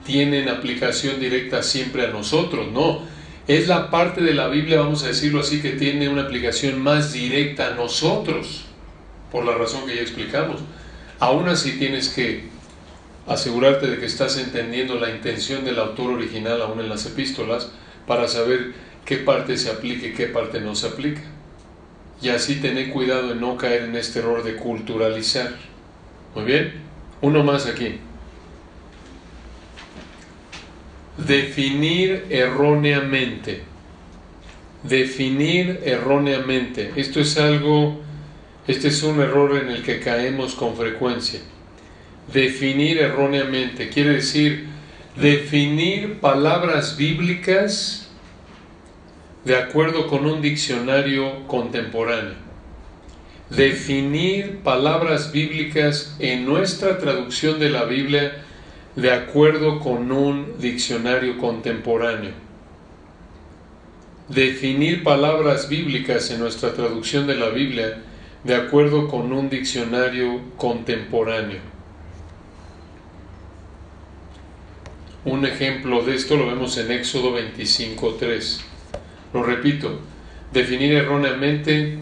tienen 0.07 0.49
aplicación 0.49 1.19
directa 1.19 1.65
siempre 1.65 2.07
a 2.07 2.11
nosotros, 2.11 2.71
no. 2.71 3.01
Es 3.49 3.67
la 3.67 3.91
parte 3.91 4.21
de 4.21 4.35
la 4.35 4.47
Biblia, 4.47 4.79
vamos 4.79 5.03
a 5.03 5.09
decirlo 5.09 5.41
así, 5.41 5.61
que 5.61 5.71
tiene 5.71 6.09
una 6.09 6.23
aplicación 6.23 6.81
más 6.81 7.13
directa 7.13 7.73
a 7.73 7.75
nosotros, 7.75 8.67
por 9.33 9.45
la 9.45 9.57
razón 9.57 9.87
que 9.87 9.97
ya 9.97 10.03
explicamos. 10.03 10.61
Aún 11.19 11.49
así 11.49 11.73
tienes 11.81 12.11
que 12.11 12.60
asegurarte 13.27 13.87
de 13.87 13.99
que 13.99 14.07
estás 14.07 14.37
entendiendo 14.39 14.95
la 14.97 15.11
intención 15.11 15.65
del 15.65 15.79
autor 15.79 16.13
original 16.13 16.63
aún 16.63 16.81
en 16.81 16.89
las 16.89 17.07
epístolas 17.07 17.71
para 18.07 18.29
saber 18.29 18.73
qué 19.05 19.19
parte 19.19 19.57
se 19.57 19.71
aplica 19.71 20.07
y 20.07 20.15
qué 20.15 20.27
parte 20.27 20.61
no 20.61 20.75
se 20.75 20.89
aplica. 20.89 21.23
Y 22.23 22.29
así 22.29 22.57
tener 22.57 22.91
cuidado 22.91 23.33
en 23.33 23.41
no 23.41 23.57
caer 23.57 23.85
en 23.85 23.97
este 23.97 24.19
error 24.19 24.43
de 24.43 24.57
culturalizar. 24.57 25.55
Muy 26.35 26.45
bien, 26.45 26.75
uno 27.23 27.43
más 27.43 27.67
aquí. 27.67 27.99
Definir 31.17 32.27
erróneamente. 32.31 33.63
Definir 34.83 35.81
erróneamente. 35.85 36.93
Esto 36.97 37.21
es 37.21 37.39
algo, 37.39 38.01
este 38.67 38.89
es 38.89 39.03
un 39.03 39.21
error 39.21 39.57
en 39.57 39.69
el 39.69 39.83
que 39.83 40.01
caemos 40.01 40.55
con 40.55 40.77
frecuencia. 40.77 41.41
Definir 42.33 42.99
erróneamente 42.99 43.89
quiere 43.89 44.15
decir 44.15 44.69
definir 45.17 46.21
palabras 46.21 46.97
bíblicas 46.97 48.09
de 49.45 49.57
acuerdo 49.57 50.07
con 50.07 50.27
un 50.27 50.41
diccionario 50.41 51.47
contemporáneo. 51.49 52.35
Definir 53.49 54.61
palabras 54.61 55.33
bíblicas 55.33 56.15
en 56.21 56.47
nuestra 56.47 56.99
traducción 56.99 57.59
de 57.59 57.71
la 57.71 57.85
Biblia 57.85 58.45
de 58.95 59.13
acuerdo 59.13 59.81
con 59.81 60.13
un 60.13 60.61
diccionario 60.61 61.37
contemporáneo. 61.39 62.33
Definir 64.29 65.03
palabras 65.03 65.69
bíblicas 65.69 66.31
en 66.31 66.39
nuestra 66.39 66.75
traducción 66.75 67.27
de 67.27 67.35
la 67.35 67.49
Biblia 67.49 67.99
de 68.45 68.55
acuerdo 68.55 69.09
con 69.09 69.33
un 69.33 69.51
diccionario 69.51 70.41
contemporáneo. 70.57 71.80
Un 75.25 75.45
ejemplo 75.45 76.03
de 76.03 76.15
esto 76.15 76.37
lo 76.37 76.47
vemos 76.47 76.79
en 76.79 76.91
Éxodo 76.91 77.37
25.3. 77.37 78.61
Lo 79.35 79.43
repito, 79.43 80.01
definir 80.53 80.95
erróneamente 80.95 81.99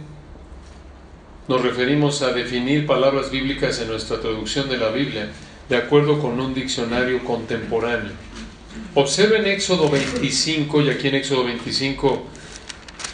nos 1.49 1.63
referimos 1.63 2.23
a 2.23 2.33
definir 2.33 2.87
palabras 2.87 3.31
bíblicas 3.31 3.81
en 3.81 3.89
nuestra 3.89 4.21
traducción 4.21 4.69
de 4.69 4.77
la 4.77 4.91
Biblia 4.91 5.31
de 5.69 5.77
acuerdo 5.77 6.21
con 6.21 6.39
un 6.39 6.55
diccionario 6.55 7.25
contemporáneo. 7.25 8.13
Observen 8.95 9.47
Éxodo 9.47 9.89
25, 9.91 10.83
y 10.83 10.91
aquí 10.91 11.09
en 11.09 11.17
Éxodo 11.17 11.45
25 11.45 12.23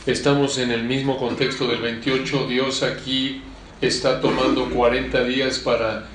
estamos 0.06 0.58
en 0.58 0.70
el 0.70 0.84
mismo 0.84 1.16
contexto 1.16 1.66
del 1.66 1.80
28, 1.80 2.46
Dios 2.46 2.82
aquí 2.82 3.42
está 3.80 4.20
tomando 4.20 4.68
40 4.68 5.25
días 5.25 5.58
para 5.58 6.08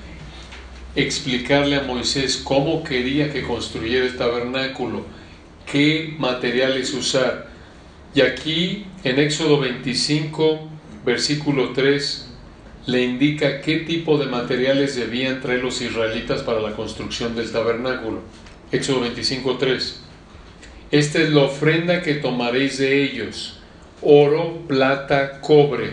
explicarle 0.96 1.76
a 1.76 1.82
Moisés 1.82 2.40
cómo 2.42 2.82
quería 2.82 3.32
que 3.32 3.42
construyera 3.42 4.06
el 4.06 4.16
tabernáculo, 4.16 5.04
qué 5.70 6.14
materiales 6.18 6.92
usar. 6.94 7.48
Y 8.14 8.22
aquí 8.22 8.86
en 9.04 9.18
Éxodo 9.18 9.60
25, 9.60 10.68
versículo 11.04 11.70
3, 11.70 12.28
le 12.86 13.02
indica 13.02 13.60
qué 13.60 13.78
tipo 13.78 14.18
de 14.18 14.26
materiales 14.26 14.96
debían 14.96 15.40
traer 15.40 15.62
los 15.62 15.80
israelitas 15.80 16.42
para 16.42 16.60
la 16.60 16.72
construcción 16.72 17.36
del 17.36 17.52
tabernáculo. 17.52 18.20
Éxodo 18.72 19.04
25.3. 19.04 19.94
Esta 20.90 21.20
es 21.20 21.30
la 21.30 21.42
ofrenda 21.42 22.02
que 22.02 22.14
tomaréis 22.14 22.78
de 22.78 23.04
ellos. 23.04 23.60
Oro, 24.02 24.58
plata, 24.66 25.40
cobre. 25.40 25.92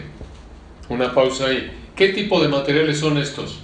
Una 0.90 1.14
pausa 1.14 1.48
ahí. 1.48 1.72
¿Qué 1.96 2.10
tipo 2.10 2.42
de 2.42 2.48
materiales 2.48 3.00
son 3.00 3.18
estos? 3.18 3.60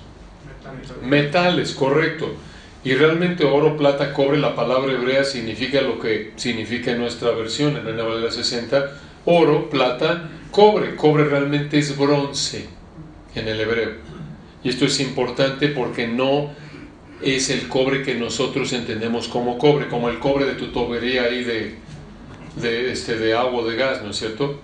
Metales, 1.04 1.74
correcto. 1.74 2.36
Y 2.84 2.94
realmente 2.96 3.46
oro, 3.46 3.78
plata, 3.78 4.14
cobre, 4.14 4.38
la 4.38 4.56
palabra 4.56 4.92
hebrea 4.92 5.24
significa 5.24 5.82
lo 5.82 6.00
que 6.00 6.34
significa 6.36 6.92
en 6.92 7.00
nuestra 7.00 7.32
versión, 7.32 7.78
en 7.78 7.98
la 7.98 8.04
Valera 8.04 8.32
60. 8.32 8.92
Oro, 9.26 9.70
plata, 9.70 10.30
cobre. 10.52 10.96
Cobre 10.96 11.24
realmente 11.26 11.80
es 11.80 11.98
bronce 11.98 12.68
en 13.36 13.48
el 13.48 13.60
hebreo. 13.60 13.92
Y 14.64 14.70
esto 14.70 14.86
es 14.86 15.00
importante 15.00 15.70
porque 15.70 16.08
no 16.08 16.52
es 17.22 17.50
el 17.50 17.70
cobre 17.70 18.04
que 18.04 18.16
nosotros 18.16 18.74
entendemos 18.74 19.30
como 19.30 19.58
cobre, 19.58 19.88
como 19.88 20.10
el 20.10 20.20
cobre 20.20 20.46
de 20.46 20.54
tu 20.54 20.68
tubería 20.68 21.24
ahí 21.24 21.44
de, 21.44 21.76
de, 22.58 22.92
este, 22.92 23.18
de 23.18 23.34
agua 23.34 23.62
o 23.62 23.66
de 23.66 23.78
gas, 23.78 24.02
¿no 24.04 24.12
es 24.12 24.18
cierto? 24.18 24.60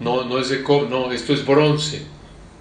No, 0.00 0.24
no 0.24 0.38
es 0.38 0.48
de 0.48 0.62
cobre, 0.62 0.88
no, 0.90 1.12
esto 1.12 1.32
es 1.32 1.46
bronce. 1.46 2.02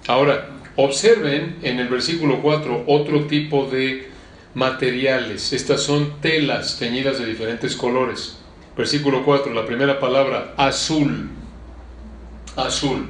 Ahora, 0.07 0.49
observen 0.75 1.57
en 1.61 1.79
el 1.79 1.87
versículo 1.87 2.41
4 2.41 2.85
otro 2.87 3.25
tipo 3.25 3.65
de 3.65 4.09
materiales. 4.53 5.53
Estas 5.53 5.81
son 5.81 6.21
telas 6.21 6.77
teñidas 6.79 7.19
de 7.19 7.25
diferentes 7.25 7.75
colores. 7.75 8.37
Versículo 8.75 9.23
4, 9.23 9.53
la 9.53 9.65
primera 9.65 9.99
palabra, 9.99 10.53
azul. 10.57 11.29
Azul. 12.55 13.07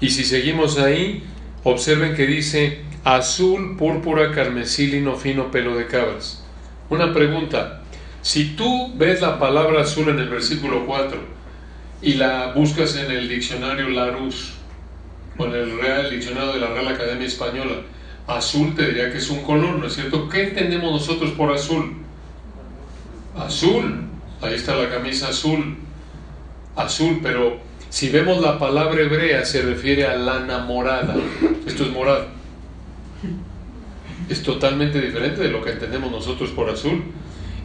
Y 0.00 0.10
si 0.10 0.24
seguimos 0.24 0.78
ahí, 0.78 1.24
observen 1.64 2.14
que 2.14 2.26
dice 2.26 2.82
azul, 3.04 3.76
púrpura, 3.76 4.32
carmesí, 4.32 4.86
lino 4.86 5.16
fino, 5.16 5.50
pelo 5.50 5.76
de 5.76 5.86
cabras. 5.86 6.44
Una 6.90 7.12
pregunta, 7.12 7.82
si 8.22 8.56
tú 8.56 8.92
ves 8.96 9.20
la 9.20 9.38
palabra 9.38 9.82
azul 9.82 10.08
en 10.08 10.18
el 10.18 10.28
versículo 10.28 10.86
4 10.86 11.18
y 12.02 12.14
la 12.14 12.52
buscas 12.52 12.96
en 12.96 13.10
el 13.10 13.28
diccionario 13.28 13.88
Larousse, 13.88 14.57
el 15.46 15.78
Real 15.78 16.10
Diccionario 16.10 16.52
de 16.52 16.60
la 16.60 16.68
Real 16.68 16.88
Academia 16.88 17.26
Española, 17.26 17.82
azul 18.26 18.74
te 18.74 18.86
diría 18.86 19.10
que 19.10 19.18
es 19.18 19.30
un 19.30 19.42
color, 19.42 19.78
¿no 19.78 19.86
es 19.86 19.94
cierto? 19.94 20.28
¿Qué 20.28 20.48
entendemos 20.48 20.92
nosotros 20.92 21.30
por 21.30 21.52
azul? 21.52 21.94
Azul, 23.36 24.02
ahí 24.42 24.54
está 24.54 24.76
la 24.76 24.90
camisa 24.90 25.28
azul, 25.28 25.76
azul, 26.76 27.20
pero 27.22 27.58
si 27.88 28.10
vemos 28.10 28.42
la 28.42 28.58
palabra 28.58 29.00
hebrea 29.00 29.44
se 29.44 29.62
refiere 29.62 30.06
a 30.06 30.16
lana 30.16 30.58
morada, 30.58 31.16
esto 31.66 31.84
es 31.84 31.90
morado, 31.90 32.26
es 34.28 34.42
totalmente 34.42 35.00
diferente 35.00 35.40
de 35.40 35.48
lo 35.48 35.64
que 35.64 35.70
entendemos 35.70 36.10
nosotros 36.10 36.50
por 36.50 36.68
azul. 36.68 37.02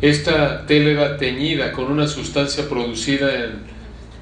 Esta 0.02 0.66
tela 0.66 0.90
era 0.90 1.18
teñida 1.18 1.72
con 1.72 1.86
una 1.86 2.08
sustancia 2.08 2.68
producida 2.68 3.30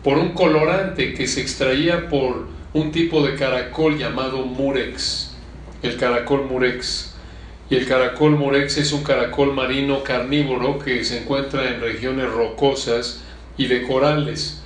por 0.04 0.18
un 0.18 0.30
colorante 0.30 1.14
que 1.14 1.28
se 1.28 1.42
extraía 1.42 2.08
por 2.08 2.48
un 2.74 2.92
tipo 2.92 3.26
de 3.26 3.36
caracol 3.36 3.98
llamado 3.98 4.46
murex, 4.46 5.36
el 5.82 5.98
caracol 5.98 6.46
murex. 6.46 7.16
Y 7.70 7.76
el 7.76 7.88
caracol 7.88 8.32
murex 8.32 8.78
es 8.78 8.92
un 8.92 9.04
caracol 9.04 9.54
marino 9.54 10.04
carnívoro 10.04 10.78
que 10.78 11.04
se 11.06 11.22
encuentra 11.22 11.70
en 11.70 11.80
regiones 11.80 12.30
rocosas 12.30 13.22
y 13.58 13.68
de 13.68 13.84
corales. 13.84 14.62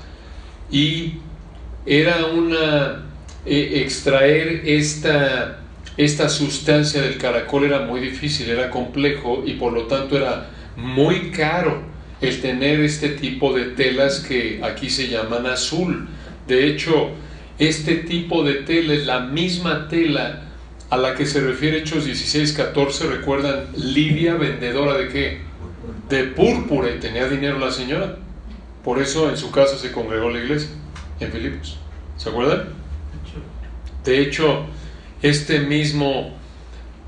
Y 0.71 1.13
era 1.85 2.25
una 2.25 3.05
eh, 3.45 3.81
extraer 3.83 4.63
esta, 4.65 5.59
esta 5.97 6.29
sustancia 6.29 7.01
del 7.03 7.19
caracol 7.19 7.65
era 7.65 7.81
muy 7.81 7.99
difícil, 7.99 8.49
era 8.49 8.71
complejo 8.71 9.43
y 9.45 9.53
por 9.53 9.71
lo 9.71 9.83
tanto 9.83 10.17
era 10.17 10.49
muy 10.75 11.29
caro 11.29 11.83
el 12.21 12.41
tener 12.41 12.79
este 12.79 13.09
tipo 13.09 13.53
de 13.53 13.65
telas 13.65 14.19
que 14.19 14.61
aquí 14.63 14.89
se 14.89 15.09
llaman 15.09 15.45
azul. 15.45 16.07
De 16.47 16.65
hecho, 16.67 17.11
este 17.59 17.95
tipo 17.95 18.43
de 18.43 18.55
tela 18.55 18.93
es 18.93 19.05
la 19.05 19.21
misma 19.21 19.87
tela 19.87 20.41
a 20.89 20.97
la 20.97 21.15
que 21.15 21.25
se 21.25 21.41
refiere 21.41 21.79
Hechos 21.79 22.05
16:14. 22.05 23.09
¿Recuerdan? 23.09 23.67
Lidia, 23.75 24.35
vendedora 24.35 24.97
de 24.97 25.07
qué? 25.09 25.41
De 26.09 26.25
púrpura 26.25 26.93
y 26.93 26.99
tenía 26.99 27.27
dinero 27.27 27.59
la 27.59 27.71
señora. 27.71 28.17
Por 28.83 29.01
eso 29.01 29.29
en 29.29 29.37
su 29.37 29.51
casa 29.51 29.77
se 29.77 29.91
congregó 29.91 30.29
la 30.29 30.39
iglesia, 30.39 30.69
en 31.19 31.31
Filipos. 31.31 31.77
¿Se 32.17 32.29
acuerdan? 32.29 32.69
De 34.03 34.21
hecho, 34.21 34.65
este 35.21 35.59
mismo 35.61 36.37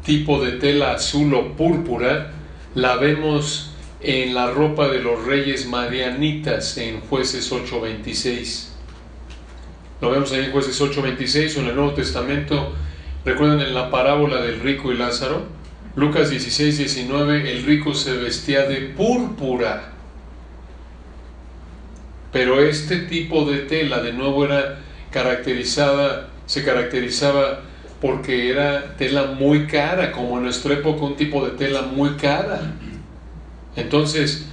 tipo 0.04 0.44
de 0.44 0.54
tela 0.54 0.94
azul 0.94 1.34
o 1.36 1.56
púrpura 1.56 2.32
la 2.74 2.96
vemos 2.96 3.72
en 4.00 4.34
la 4.34 4.50
ropa 4.50 4.88
de 4.88 5.00
los 5.02 5.26
reyes 5.26 5.68
marianitas 5.68 6.78
en 6.78 7.02
jueces 7.02 7.52
8.26. 7.52 8.67
Lo 10.00 10.12
vemos 10.12 10.32
ahí 10.32 10.46
en 10.46 10.52
jueces 10.52 10.80
8.26 10.80 11.58
o 11.58 11.62
en 11.62 11.68
el 11.68 11.76
Nuevo 11.76 11.94
Testamento. 11.94 12.74
Recuerden 13.26 13.62
en 13.62 13.74
la 13.74 13.90
parábola 13.90 14.42
del 14.42 14.60
rico 14.60 14.92
y 14.92 14.98
Lázaro. 14.98 15.46
Lucas 15.96 16.32
16.19, 16.32 17.48
el 17.48 17.64
rico 17.64 17.96
se 17.96 18.16
vestía 18.16 18.68
de 18.68 18.82
púrpura. 18.82 19.94
Pero 22.32 22.62
este 22.62 22.98
tipo 23.00 23.46
de 23.46 23.60
tela 23.60 24.04
de 24.04 24.14
nuevo 24.14 24.46
era 24.46 24.82
caracterizada, 25.10 26.30
se 26.46 26.64
caracterizaba 26.64 27.62
porque 28.00 28.52
era 28.52 28.96
tela 28.98 29.32
muy 29.40 29.66
cara, 29.66 30.12
como 30.12 30.38
en 30.38 30.44
nuestra 30.44 30.76
época 30.76 31.04
un 31.04 31.16
tipo 31.16 31.44
de 31.44 31.58
tela 31.58 31.82
muy 31.82 32.12
cara. 32.12 32.62
Entonces, 33.76 34.46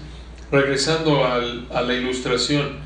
regresando 0.50 1.26
a 1.26 1.82
la 1.82 1.92
ilustración, 1.92 2.83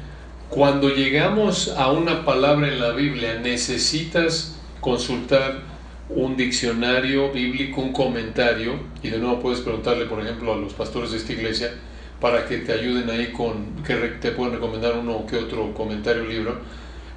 cuando 0.50 0.88
llegamos 0.88 1.68
a 1.76 1.92
una 1.92 2.24
palabra 2.24 2.68
en 2.68 2.80
la 2.80 2.92
Biblia, 2.92 3.38
necesitas 3.38 4.56
consultar 4.80 5.60
un 6.08 6.36
diccionario 6.36 7.30
bíblico, 7.30 7.82
un 7.82 7.92
comentario, 7.92 8.80
y 9.02 9.10
de 9.10 9.18
nuevo 9.18 9.40
puedes 9.40 9.60
preguntarle, 9.60 10.06
por 10.06 10.20
ejemplo, 10.20 10.54
a 10.54 10.56
los 10.56 10.72
pastores 10.72 11.10
de 11.10 11.18
esta 11.18 11.32
iglesia, 11.34 11.74
para 12.18 12.46
que 12.46 12.58
te 12.58 12.72
ayuden 12.72 13.10
ahí 13.10 13.30
con, 13.30 13.82
que 13.86 13.94
te 13.94 14.30
pueden 14.32 14.54
recomendar 14.54 14.96
uno 14.96 15.16
o 15.16 15.26
que 15.26 15.36
otro 15.36 15.74
comentario 15.74 16.24
libro, 16.24 16.58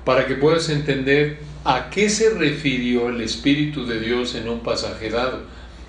para 0.04 0.28
que 0.28 0.36
puedas 0.36 0.67
entender 0.70 1.39
a 1.63 1.89
qué 1.89 2.10
se 2.10 2.32
refirió 2.32 3.10
el 3.10 3.22
Espíritu 3.22 3.86
de 3.86 4.00
Dios 4.02 4.36
en 4.36 4.50
un 4.50 4.60
pasaje 4.60 5.10
dado. 5.10 5.39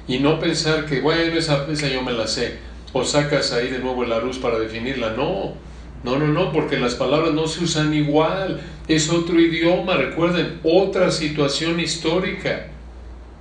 Y 0.07 0.19
no 0.19 0.39
pensar 0.39 0.87
que, 0.87 1.01
bueno, 1.01 1.37
esa, 1.37 1.67
esa 1.71 1.89
yo 1.89 2.03
me 2.03 2.13
la 2.13 2.29
sé, 2.29 2.59
o 2.93 3.05
sacas 3.05 3.53
ahí 3.53 3.69
de 3.69 3.81
nuevo 3.81 4.05
la 4.05 4.21
luz 4.21 4.39
para 4.39 4.59
definirla. 4.59 5.11
No, 5.11 5.55
no, 6.05 6.19
no, 6.19 6.27
no, 6.27 6.53
porque 6.53 6.79
las 6.79 6.97
palabras 6.97 7.33
no 7.33 7.47
se 7.47 7.63
usan 7.63 7.95
igual. 7.95 8.61
Es 8.89 9.09
otro 9.11 9.39
idioma, 9.39 9.97
recuerden, 9.97 10.59
otra 10.65 11.11
situación 11.13 11.79
histórica. 11.79 12.67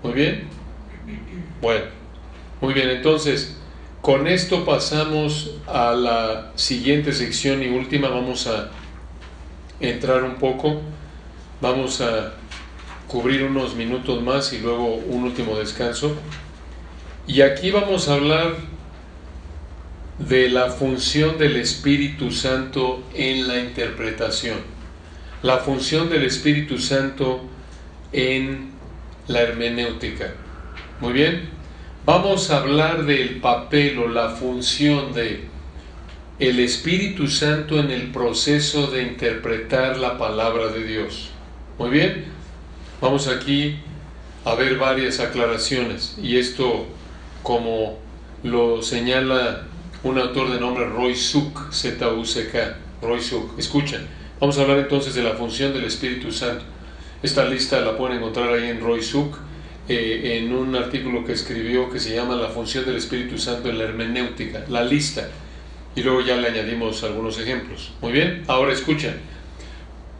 Muy 0.04 0.13
bien. 0.13 0.43
Bueno, 1.60 1.86
muy 2.60 2.74
bien, 2.74 2.89
entonces, 2.89 3.58
con 4.02 4.28
esto 4.28 4.63
pasamos 4.63 5.56
a 5.67 5.93
la 5.93 6.52
siguiente 6.56 7.13
sección 7.13 7.63
y 7.63 7.69
última. 7.69 8.10
Vamos 8.10 8.45
a 8.45 8.69
entrar 9.80 10.24
un 10.24 10.36
poco. 10.36 10.82
Vamos 11.62 12.02
a 12.02 12.34
cubrir 13.08 13.43
unos 13.43 13.76
minutos 13.76 14.21
más 14.21 14.54
y 14.54 14.60
luego 14.60 14.95
un 14.95 15.24
último 15.24 15.58
descanso. 15.58 16.15
Y 17.26 17.41
aquí 17.41 17.71
vamos 17.71 18.08
a 18.08 18.13
hablar 18.13 18.56
de 20.28 20.50
la 20.50 20.70
función 20.70 21.38
del 21.38 21.58
Espíritu 21.58 22.32
Santo 22.32 23.04
en 23.14 23.48
la 23.48 23.60
interpretación. 23.60 24.58
La 25.42 25.58
función 25.58 26.10
del 26.10 26.24
Espíritu 26.24 26.78
Santo 26.78 27.42
en 28.12 28.72
la 29.28 29.42
hermenéutica. 29.42 30.34
Muy 31.00 31.14
bien, 31.14 31.50
vamos 32.06 32.52
a 32.52 32.58
hablar 32.58 33.06
del 33.06 33.40
papel 33.40 33.98
o 34.00 34.08
la 34.08 34.30
función 34.30 35.14
de 35.14 35.46
el 36.40 36.60
Espíritu 36.60 37.28
Santo 37.28 37.80
en 37.80 37.92
el 37.92 38.12
proceso 38.12 38.88
de 38.88 39.04
interpretar 39.04 39.98
la 39.98 40.18
palabra 40.18 40.68
de 40.68 40.84
Dios. 40.84 41.30
Muy 41.78 41.90
bien, 41.90 42.26
vamos 43.00 43.28
aquí 43.28 43.78
a 44.46 44.56
ver 44.56 44.78
varias 44.78 45.20
aclaraciones 45.20 46.18
y 46.22 46.38
esto 46.38 46.88
como 47.44 48.00
lo 48.44 48.82
señala 48.82 49.68
un 50.04 50.18
autor 50.18 50.52
de 50.52 50.60
nombre 50.60 50.86
Roy 50.88 51.16
Suk, 51.16 51.72
Z-U-C-K, 51.72 52.78
Roy 53.04 53.22
Suk. 53.22 53.58
Escuchen, 53.60 54.08
vamos 54.40 54.58
a 54.58 54.64
hablar 54.64 54.80
entonces 54.80 55.14
de 55.14 55.22
la 55.22 55.34
función 55.34 55.74
del 55.74 55.84
Espíritu 55.84 56.32
Santo. 56.32 56.64
Esta 57.22 57.46
lista 57.46 57.80
la 57.82 57.96
pueden 57.96 58.18
encontrar 58.18 58.52
ahí 58.52 58.70
en 58.70 58.82
Roy 58.82 59.04
Suk, 59.04 59.38
eh, 59.88 60.40
en 60.40 60.54
un 60.54 60.76
artículo 60.76 61.24
que 61.24 61.34
escribió 61.34 61.90
que 61.92 62.00
se 62.00 62.16
llama 62.16 62.36
La 62.36 62.48
función 62.48 62.84
del 62.86 62.96
Espíritu 62.96 63.38
Santo 63.38 63.70
en 63.70 63.78
la 63.78 63.84
hermenéutica, 63.84 64.66
la 64.70 64.84
lista 64.84 65.30
y 65.96 66.02
luego 66.02 66.22
ya 66.22 66.36
le 66.38 66.48
añadimos 66.48 67.04
algunos 67.04 67.38
ejemplos. 67.38 67.92
Muy 68.02 68.12
bien, 68.12 68.44
ahora 68.48 68.74
escuchen. 68.74 69.16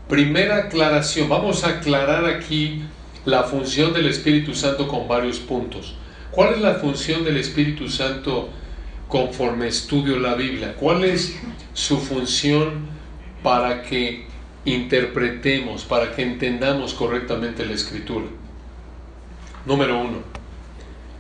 Primera 0.08 0.58
aclaración, 0.58 1.28
vamos 1.28 1.64
a 1.64 1.70
aclarar 1.70 2.26
aquí 2.26 2.84
la 3.26 3.44
función 3.44 3.94
del 3.94 4.08
Espíritu 4.08 4.54
Santo 4.54 4.88
con 4.88 5.08
varios 5.08 5.40
puntos. 5.40 5.96
¿Cuál 6.32 6.56
es 6.56 6.62
la 6.62 6.76
función 6.76 7.24
del 7.24 7.38
Espíritu 7.38 7.90
Santo 7.90 8.50
conforme 9.12 9.68
estudio 9.68 10.18
la 10.20 10.36
Biblia? 10.36 10.74
¿Cuál 10.80 11.04
es 11.04 11.38
su 11.74 11.98
función 11.98 12.88
para 13.44 13.84
que 13.84 14.26
interpretemos, 14.64 15.84
para 15.84 16.16
que 16.16 16.24
entendamos 16.24 16.94
correctamente 16.94 17.66
la 17.66 17.74
Escritura? 17.74 18.26
Número 19.66 20.00
uno, 20.00 20.20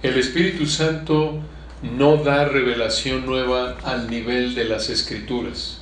el 0.01 0.17
Espíritu 0.17 0.65
Santo 0.65 1.41
no 1.84 2.17
da 2.17 2.45
revelación 2.45 3.25
nueva 3.25 3.77
al 3.84 4.10
nivel 4.10 4.56
de 4.56 4.63
las 4.63 4.89
escrituras. 4.89 5.82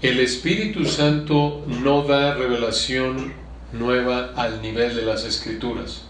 El 0.00 0.20
Espíritu 0.20 0.84
Santo 0.84 1.64
no 1.66 2.04
da 2.04 2.34
revelación 2.34 3.32
nueva 3.72 4.32
al 4.36 4.62
nivel 4.62 4.94
de 4.94 5.02
las 5.02 5.24
escrituras. 5.24 6.04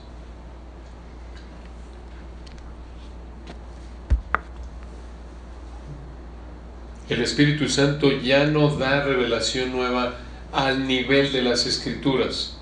El 7.15 7.23
Espíritu 7.23 7.69
Santo 7.69 8.11
ya 8.11 8.45
no 8.47 8.77
da 8.77 9.05
revelación 9.05 9.73
nueva 9.73 10.17
al 10.53 10.87
nivel 10.87 11.33
de 11.33 11.43
las 11.43 11.67
escrituras. 11.67 12.59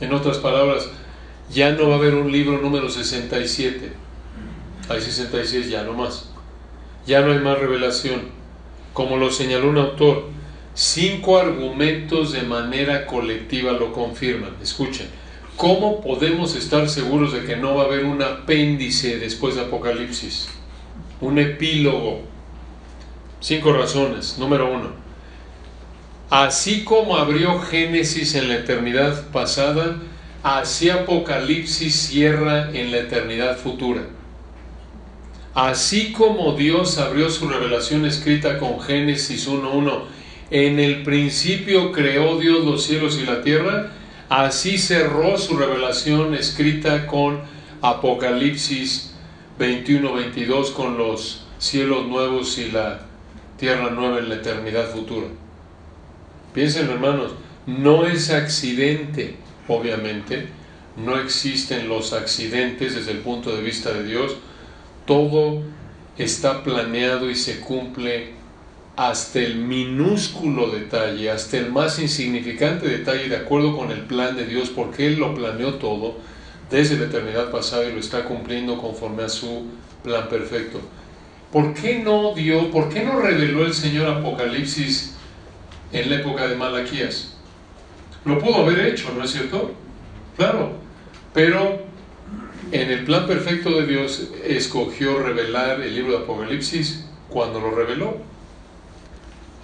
En 0.00 0.12
otras 0.12 0.38
palabras, 0.38 0.88
ya 1.50 1.72
no 1.72 1.88
va 1.88 1.96
a 1.96 1.98
haber 1.98 2.14
un 2.14 2.32
libro 2.32 2.58
número 2.58 2.88
67 2.88 4.04
hay 4.88 5.00
66 5.00 5.70
ya 5.70 5.82
no 5.82 5.94
más. 5.94 6.28
Ya 7.06 7.20
no 7.20 7.32
hay 7.32 7.38
más 7.38 7.58
revelación. 7.58 8.22
Como 8.92 9.16
lo 9.16 9.30
señaló 9.30 9.70
un 9.70 9.78
autor, 9.78 10.28
cinco 10.74 11.38
argumentos 11.38 12.32
de 12.32 12.42
manera 12.42 13.06
colectiva 13.06 13.72
lo 13.72 13.92
confirman. 13.92 14.56
Escuchen, 14.62 15.06
¿cómo 15.56 16.00
podemos 16.00 16.54
estar 16.54 16.88
seguros 16.88 17.32
de 17.32 17.44
que 17.44 17.56
no 17.56 17.74
va 17.74 17.84
a 17.84 17.86
haber 17.86 18.04
un 18.04 18.22
apéndice 18.22 19.18
después 19.18 19.54
de 19.54 19.62
Apocalipsis? 19.62 20.48
Un 21.20 21.38
epílogo. 21.38 22.22
Cinco 23.44 23.74
razones. 23.74 24.38
Número 24.38 24.72
uno, 24.72 24.88
Así 26.30 26.82
como 26.82 27.18
abrió 27.18 27.60
Génesis 27.60 28.34
en 28.36 28.48
la 28.48 28.54
eternidad 28.54 29.28
pasada, 29.32 29.98
así 30.42 30.88
Apocalipsis 30.88 31.94
cierra 31.94 32.70
en 32.72 32.90
la 32.90 33.00
eternidad 33.00 33.58
futura. 33.58 34.00
Así 35.52 36.12
como 36.12 36.54
Dios 36.54 36.96
abrió 36.96 37.28
su 37.28 37.46
revelación 37.46 38.06
escrita 38.06 38.58
con 38.58 38.80
Génesis 38.80 39.46
1.1, 39.46 40.04
en 40.50 40.80
el 40.80 41.02
principio 41.02 41.92
creó 41.92 42.38
Dios 42.38 42.64
los 42.64 42.82
cielos 42.82 43.18
y 43.18 43.26
la 43.26 43.42
tierra, 43.42 43.92
así 44.30 44.78
cerró 44.78 45.36
su 45.36 45.58
revelación 45.58 46.34
escrita 46.34 47.06
con 47.06 47.42
Apocalipsis 47.82 49.14
21.22, 49.58 50.72
con 50.72 50.96
los 50.96 51.44
cielos 51.58 52.06
nuevos 52.06 52.56
y 52.56 52.70
la 52.70 53.12
tierra 53.64 53.88
nueva 53.88 54.18
en 54.18 54.28
la 54.28 54.34
eternidad 54.34 54.90
futura. 54.90 55.26
Piensen 56.52 56.90
hermanos, 56.90 57.32
no 57.66 58.04
es 58.04 58.28
accidente, 58.28 59.36
obviamente, 59.68 60.48
no 60.98 61.16
existen 61.16 61.88
los 61.88 62.12
accidentes 62.12 62.94
desde 62.94 63.12
el 63.12 63.20
punto 63.20 63.56
de 63.56 63.62
vista 63.62 63.90
de 63.94 64.04
Dios, 64.04 64.36
todo 65.06 65.62
está 66.18 66.62
planeado 66.62 67.30
y 67.30 67.34
se 67.34 67.60
cumple 67.60 68.32
hasta 68.96 69.38
el 69.38 69.56
minúsculo 69.56 70.68
detalle, 70.68 71.30
hasta 71.30 71.56
el 71.56 71.72
más 71.72 71.98
insignificante 71.98 72.86
detalle, 72.86 73.30
de 73.30 73.36
acuerdo 73.38 73.74
con 73.74 73.90
el 73.90 74.02
plan 74.02 74.36
de 74.36 74.44
Dios, 74.44 74.68
porque 74.68 75.06
Él 75.06 75.18
lo 75.18 75.34
planeó 75.34 75.76
todo 75.76 76.16
desde 76.70 76.98
la 76.98 77.06
eternidad 77.06 77.50
pasada 77.50 77.88
y 77.88 77.94
lo 77.94 78.00
está 78.00 78.24
cumpliendo 78.26 78.76
conforme 78.76 79.22
a 79.22 79.28
su 79.30 79.68
plan 80.02 80.28
perfecto. 80.28 80.82
¿Por 81.54 81.72
qué 81.72 82.00
no 82.00 82.34
dio, 82.34 82.68
por 82.72 82.88
qué 82.88 83.04
no 83.04 83.20
reveló 83.20 83.64
el 83.64 83.74
Señor 83.74 84.08
Apocalipsis 84.08 85.14
en 85.92 86.10
la 86.10 86.16
época 86.16 86.48
de 86.48 86.56
Malaquías? 86.56 87.36
Lo 88.24 88.40
pudo 88.40 88.56
haber 88.56 88.88
hecho, 88.88 89.12
¿no 89.16 89.22
es 89.22 89.30
cierto? 89.30 89.70
Claro, 90.36 90.72
pero 91.32 91.78
en 92.72 92.90
el 92.90 93.04
plan 93.04 93.28
perfecto 93.28 93.70
de 93.70 93.86
Dios 93.86 94.30
escogió 94.44 95.20
revelar 95.20 95.80
el 95.80 95.94
libro 95.94 96.18
de 96.18 96.24
Apocalipsis 96.24 97.04
cuando 97.28 97.60
lo 97.60 97.70
reveló. 97.70 98.16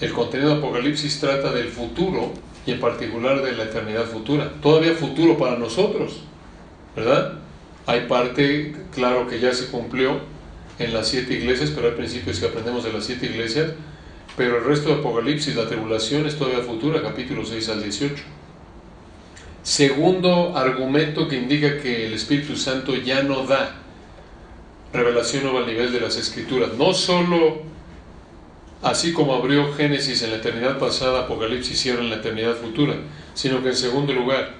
El 0.01 0.13
contenido 0.13 0.51
de 0.51 0.59
Apocalipsis 0.59 1.19
trata 1.19 1.51
del 1.51 1.71
futuro 1.71 2.33
y 2.67 2.71
en 2.71 2.79
particular 2.79 3.43
de 3.43 3.51
la 3.51 3.65
eternidad 3.65 4.05
futura. 4.05 4.53
Todavía 4.63 4.95
futuro 4.95 5.37
para 5.37 5.59
nosotros, 5.59 6.21
¿verdad? 6.95 7.41
Hay 7.87 8.03
parte, 8.07 8.77
claro 8.95 9.27
que 9.27 9.41
ya 9.41 9.53
se 9.53 9.67
cumplió 9.73 10.21
en 10.81 10.95
las 10.95 11.09
siete 11.09 11.35
iglesias, 11.35 11.71
pero 11.75 11.89
hay 11.89 11.95
principios 11.95 12.41
que 12.41 12.47
aprendemos 12.47 12.83
de 12.83 12.93
las 12.93 13.05
siete 13.05 13.27
iglesias, 13.27 13.73
pero 14.37 14.59
el 14.59 14.65
resto 14.65 14.89
de 14.89 14.95
Apocalipsis, 14.97 15.55
la 15.55 15.69
tribulación 15.69 16.27
es 16.27 16.37
todavía 16.37 16.63
futura, 16.63 17.03
capítulo 17.03 17.45
6 17.45 17.69
al 17.69 17.83
18. 17.83 18.15
Segundo 19.63 20.57
argumento 20.57 21.29
que 21.29 21.37
indica 21.37 21.79
que 21.79 22.07
el 22.07 22.15
Espíritu 22.15 22.57
Santo 22.57 22.97
ya 22.97 23.23
no 23.23 23.45
da 23.45 23.77
revelación 24.93 25.45
nueva 25.45 25.61
al 25.61 25.67
nivel 25.67 25.93
de 25.93 26.01
las 26.01 26.17
Escrituras. 26.17 26.71
No 26.79 26.95
solo 26.95 27.63
así 28.83 29.13
como 29.13 29.35
abrió 29.35 29.75
Génesis 29.75 30.23
en 30.23 30.31
la 30.31 30.37
eternidad 30.37 30.79
pasada, 30.79 31.21
Apocalipsis 31.21 31.79
cierra 31.79 32.01
en 32.01 32.09
la 32.09 32.17
eternidad 32.17 32.57
futura, 32.57 32.95
sino 33.35 33.63
que 33.63 33.69
en 33.69 33.77
segundo 33.77 34.15
lugar, 34.15 34.55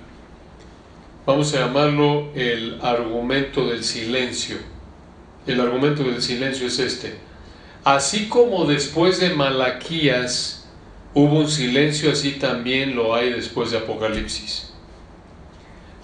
vamos 1.25 1.55
a 1.55 1.61
llamarlo 1.61 2.31
el 2.35 2.79
argumento 2.83 3.67
del 3.67 3.83
silencio. 3.83 4.59
El 5.47 5.61
argumento 5.61 6.03
del 6.05 6.23
silencio 6.23 6.67
es 6.67 6.79
este. 6.79 7.15
Así 7.85 8.29
como 8.29 8.67
después 8.67 9.21
de 9.21 9.31
Malaquías 9.31 10.69
hubo 11.15 11.41
un 11.41 11.49
silencio, 11.49 12.13
así 12.13 12.33
también 12.33 12.95
lo 12.95 13.15
hay 13.15 13.31
después 13.31 13.71
de 13.71 13.79
Apocalipsis. 13.79 14.71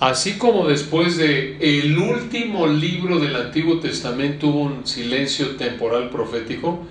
Así 0.00 0.36
como 0.36 0.66
después 0.66 1.16
de 1.16 1.56
el 1.60 1.98
último 1.98 2.66
libro 2.66 3.18
del 3.18 3.34
Antiguo 3.36 3.80
Testamento 3.80 4.48
hubo 4.48 4.62
un 4.62 4.86
silencio 4.86 5.56
temporal 5.56 6.10
profético, 6.10 6.86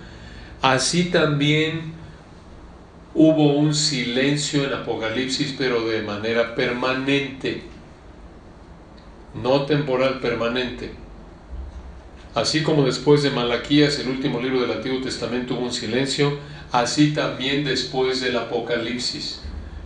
así 0.61 1.05
también 1.05 1.93
hubo 3.13 3.53
un 3.53 3.73
silencio 3.75 4.65
en 4.65 4.73
Apocalipsis, 4.73 5.55
pero 5.57 5.87
de 5.87 6.01
manera 6.01 6.55
permanente, 6.55 7.61
no 9.35 9.65
temporal, 9.65 10.19
permanente. 10.19 11.04
Así 12.35 12.63
como 12.63 12.83
después 12.83 13.23
de 13.23 13.29
Malaquías, 13.29 13.97
el 13.99 14.09
último 14.09 14.41
libro 14.41 14.59
del 14.59 14.73
Antiguo 14.73 14.99
Testamento, 14.99 15.53
hubo 15.53 15.63
un 15.63 15.71
silencio, 15.71 16.37
así 16.73 17.13
también 17.13 17.63
después 17.63 18.19
del 18.19 18.35
Apocalipsis. 18.35 19.39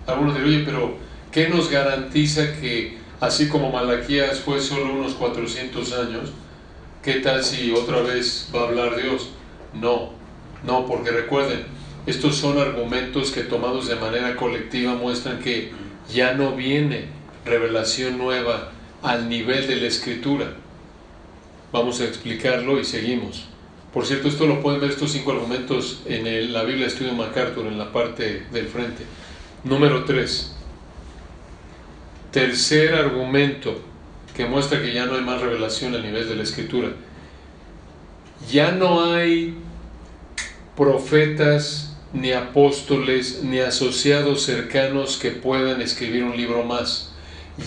Algunos 0.08 0.34
dirán, 0.34 0.50
oye, 0.50 0.64
pero 0.66 0.96
¿qué 1.32 1.48
nos 1.48 1.70
garantiza 1.70 2.60
que 2.60 2.98
así 3.20 3.48
como 3.50 3.72
Malaquías 3.72 4.40
fue 4.40 4.60
solo 4.62 4.94
unos 4.94 5.14
400 5.14 5.94
años, 5.94 6.32
¿qué 7.04 7.20
tal 7.20 7.44
si 7.44 7.72
otra 7.72 8.02
vez 8.02 8.50
va 8.54 8.62
a 8.62 8.68
hablar 8.70 9.00
Dios? 9.00 9.30
No, 9.76 10.10
no, 10.66 10.88
porque 10.88 11.12
recuerden, 11.12 11.66
estos 12.08 12.36
son 12.38 12.58
argumentos 12.58 13.30
que 13.30 13.42
tomados 13.42 13.88
de 13.88 13.96
manera 13.96 14.36
colectiva 14.36 14.96
muestran 14.96 15.38
que 15.38 15.72
ya 16.12 16.34
no 16.34 16.56
viene 16.56 17.06
revelación 17.46 18.18
nueva 18.18 18.72
al 19.04 19.30
nivel 19.30 19.68
de 19.68 19.76
la 19.76 19.88
escritura. 19.88 20.56
Vamos 21.72 22.02
a 22.02 22.06
explicarlo 22.06 22.80
y 22.80 22.86
seguimos. 22.86 23.46
Por 23.94 24.06
cierto, 24.06 24.28
esto 24.28 24.46
lo 24.46 24.62
pueden 24.62 24.82
ver 24.82 24.92
estos 24.92 25.12
cinco 25.12 25.32
argumentos 25.32 26.02
en 26.06 26.54
la 26.54 26.64
Biblia 26.64 26.88
Estudio 26.88 27.14
MacArthur 27.14 27.68
en 27.68 27.78
la 27.78 27.92
parte 27.92 28.44
del 28.52 28.68
frente. 28.68 29.04
Número 29.64 30.06
3. 30.06 30.56
Tercer 32.32 32.94
argumento 32.96 33.82
que 34.36 34.46
muestra 34.46 34.82
que 34.82 34.94
ya 34.94 35.06
no 35.06 35.16
hay 35.16 35.22
más 35.22 35.42
revelación 35.42 35.96
a 35.96 36.00
nivel 36.00 36.28
de 36.28 36.36
la 36.36 36.44
escritura. 36.44 36.90
Ya 38.52 38.72
no 38.72 39.04
hay 39.04 39.56
profetas, 40.76 41.98
ni 42.14 42.32
apóstoles, 42.32 43.44
ni 43.44 43.60
asociados 43.60 44.44
cercanos 44.44 45.18
que 45.18 45.32
puedan 45.32 45.82
escribir 45.82 46.24
un 46.24 46.36
libro 46.38 46.64
más. 46.64 47.12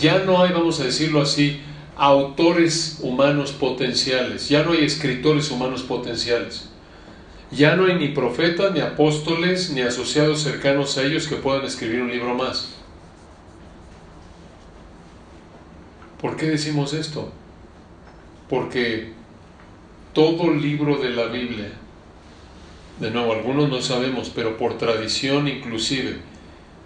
Ya 0.00 0.20
no 0.20 0.42
hay, 0.42 0.52
vamos 0.52 0.80
a 0.80 0.84
decirlo 0.84 1.20
así, 1.20 1.60
autores 1.96 2.98
humanos 3.00 3.52
potenciales, 3.52 4.48
ya 4.48 4.62
no 4.62 4.72
hay 4.72 4.84
escritores 4.84 5.50
humanos 5.50 5.82
potenciales. 5.82 6.68
Ya 7.50 7.76
no 7.76 7.84
hay 7.84 7.96
ni 7.96 8.08
profetas, 8.08 8.72
ni 8.72 8.80
apóstoles, 8.80 9.70
ni 9.70 9.82
asociados 9.82 10.42
cercanos 10.42 10.96
a 10.96 11.02
ellos 11.02 11.28
que 11.28 11.36
puedan 11.36 11.64
escribir 11.66 12.00
un 12.00 12.10
libro 12.10 12.34
más. 12.34 12.70
¿Por 16.18 16.36
qué 16.36 16.46
decimos 16.46 16.94
esto? 16.94 17.30
Porque 18.48 19.12
todo 20.14 20.50
libro 20.50 20.96
de 20.96 21.10
la 21.10 21.26
Biblia, 21.26 21.72
de 23.00 23.10
nuevo, 23.10 23.32
algunos 23.32 23.68
no 23.68 23.82
sabemos, 23.82 24.30
pero 24.30 24.56
por 24.56 24.78
tradición 24.78 25.46
inclusive, 25.46 26.20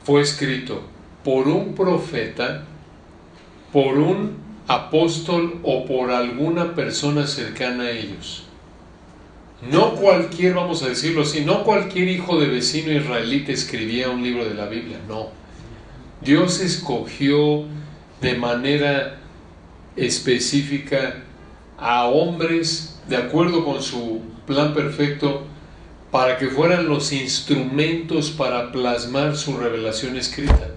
fue 0.02 0.20
escrito 0.20 0.82
por 1.22 1.46
un 1.46 1.74
profeta, 1.74 2.64
por 3.72 3.98
un 3.98 4.45
apóstol 4.68 5.60
o 5.62 5.84
por 5.86 6.10
alguna 6.10 6.74
persona 6.74 7.26
cercana 7.26 7.84
a 7.84 7.90
ellos. 7.90 8.44
No 9.70 9.94
cualquier, 9.94 10.54
vamos 10.54 10.82
a 10.82 10.88
decirlo 10.88 11.22
así, 11.22 11.44
no 11.44 11.64
cualquier 11.64 12.08
hijo 12.08 12.38
de 12.38 12.48
vecino 12.48 12.92
israelita 12.92 13.52
escribía 13.52 14.10
un 14.10 14.22
libro 14.22 14.44
de 14.44 14.54
la 14.54 14.66
Biblia, 14.66 14.98
no. 15.08 15.28
Dios 16.20 16.60
escogió 16.60 17.64
de 18.20 18.34
manera 18.36 19.18
específica 19.96 21.22
a 21.78 22.06
hombres 22.06 23.00
de 23.08 23.16
acuerdo 23.16 23.64
con 23.64 23.82
su 23.82 24.20
plan 24.46 24.74
perfecto 24.74 25.46
para 26.10 26.38
que 26.38 26.48
fueran 26.48 26.88
los 26.88 27.12
instrumentos 27.12 28.30
para 28.30 28.72
plasmar 28.72 29.36
su 29.36 29.56
revelación 29.56 30.16
escrita. 30.16 30.70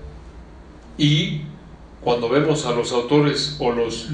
Y 0.97 1.41
cuando 2.03 2.29
vemos 2.29 2.65
a 2.65 2.71
los 2.71 2.91
autores 2.91 3.57
o 3.59 3.71
los 3.71 4.09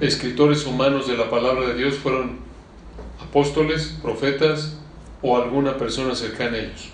escritores 0.00 0.66
humanos 0.66 1.06
de 1.06 1.16
la 1.16 1.30
palabra 1.30 1.68
de 1.68 1.74
Dios 1.74 1.94
fueron 1.96 2.38
apóstoles, 3.22 3.98
profetas 4.02 4.76
o 5.22 5.36
alguna 5.36 5.76
persona 5.76 6.14
cercana 6.14 6.56
a 6.56 6.60
ellos. 6.60 6.88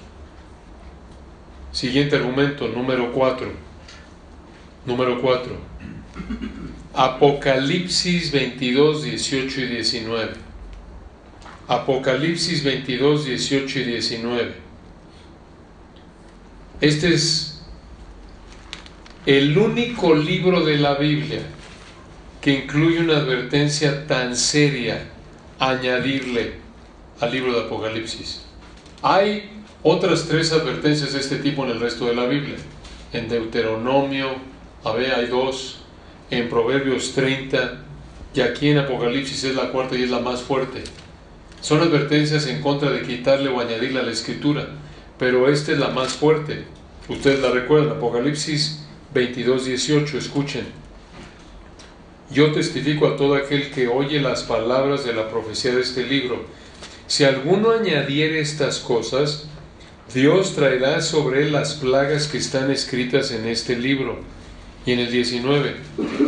Siguiente 1.73 2.17
argumento, 2.17 2.69
número 2.69 3.13
4. 3.13 3.49
Número 4.85 5.21
4. 5.21 5.53
Apocalipsis 6.95 8.33
22, 8.33 9.03
18 9.03 9.61
y 9.61 9.67
19. 9.67 10.33
Apocalipsis 11.69 12.65
22, 12.65 13.25
18 13.27 13.79
y 13.81 13.85
19. 13.85 14.55
Este 16.81 17.13
es 17.13 17.56
el 19.27 19.59
único 19.59 20.15
libro 20.15 20.65
de 20.65 20.79
la 20.79 20.95
Biblia 20.95 21.41
que 22.41 22.53
incluye 22.53 23.01
una 23.01 23.17
advertencia 23.17 24.07
tan 24.07 24.37
seria 24.37 25.09
añadirle 25.59 26.55
al 27.19 27.33
libro 27.33 27.53
de 27.53 27.67
Apocalipsis. 27.67 28.45
Hay 29.03 29.51
otras 29.83 30.29
tres 30.29 30.53
advertencias 30.53 31.13
de 31.13 31.19
este 31.19 31.39
tipo 31.39 31.65
en 31.65 31.73
el 31.73 31.81
resto 31.81 32.07
de 32.07 32.15
la 32.15 32.27
Biblia. 32.27 32.55
En 33.13 33.29
Deuteronomio, 33.29 34.29
a 34.85 34.93
ver, 34.93 35.13
hay 35.13 35.27
dos, 35.27 35.81
en 36.31 36.49
Proverbios 36.49 37.13
30, 37.13 37.83
y 38.33 38.41
aquí 38.43 38.69
en 38.69 38.79
Apocalipsis 38.79 39.43
es 39.43 39.57
la 39.57 39.71
cuarta 39.71 39.97
y 39.97 40.05
es 40.05 40.11
la 40.11 40.21
más 40.21 40.41
fuerte. 40.43 40.85
Son 41.61 41.81
advertencias 41.81 42.47
en 42.47 42.63
contra 42.63 42.91
de 42.91 43.03
quitarle 43.03 43.49
o 43.49 43.59
añadirle 43.59 43.99
a 43.99 44.05
la 44.05 44.13
escritura, 44.13 44.69
pero 45.19 45.49
esta 45.49 45.73
es 45.73 45.79
la 45.81 45.89
más 45.89 46.13
fuerte. 46.13 46.65
Ustedes 47.09 47.41
la 47.41 47.51
recuerdan, 47.51 47.97
Apocalipsis 47.97 48.86
22, 49.17 49.65
18, 49.65 50.19
escuchen. 50.19 50.67
Yo 52.31 52.53
testifico 52.53 53.07
a 53.07 53.17
todo 53.17 53.35
aquel 53.35 53.71
que 53.71 53.89
oye 53.89 54.21
las 54.21 54.43
palabras 54.43 55.07
de 55.07 55.15
la 55.15 55.31
profecía 55.31 55.75
de 55.75 55.81
este 55.81 56.05
libro. 56.05 56.45
Si 57.07 57.25
alguno 57.25 57.71
añadiere 57.71 58.41
estas 58.41 58.79
cosas, 58.79 59.47
Dios 60.13 60.55
traerá 60.55 61.01
sobre 61.01 61.45
él 61.45 61.53
las 61.53 61.73
plagas 61.77 62.29
que 62.29 62.37
están 62.37 62.71
escritas 62.71 63.31
en 63.31 63.47
este 63.47 63.77
libro. 63.77 64.19
Y 64.85 64.93
en 64.93 64.99
el 64.99 65.11
19, 65.11 65.77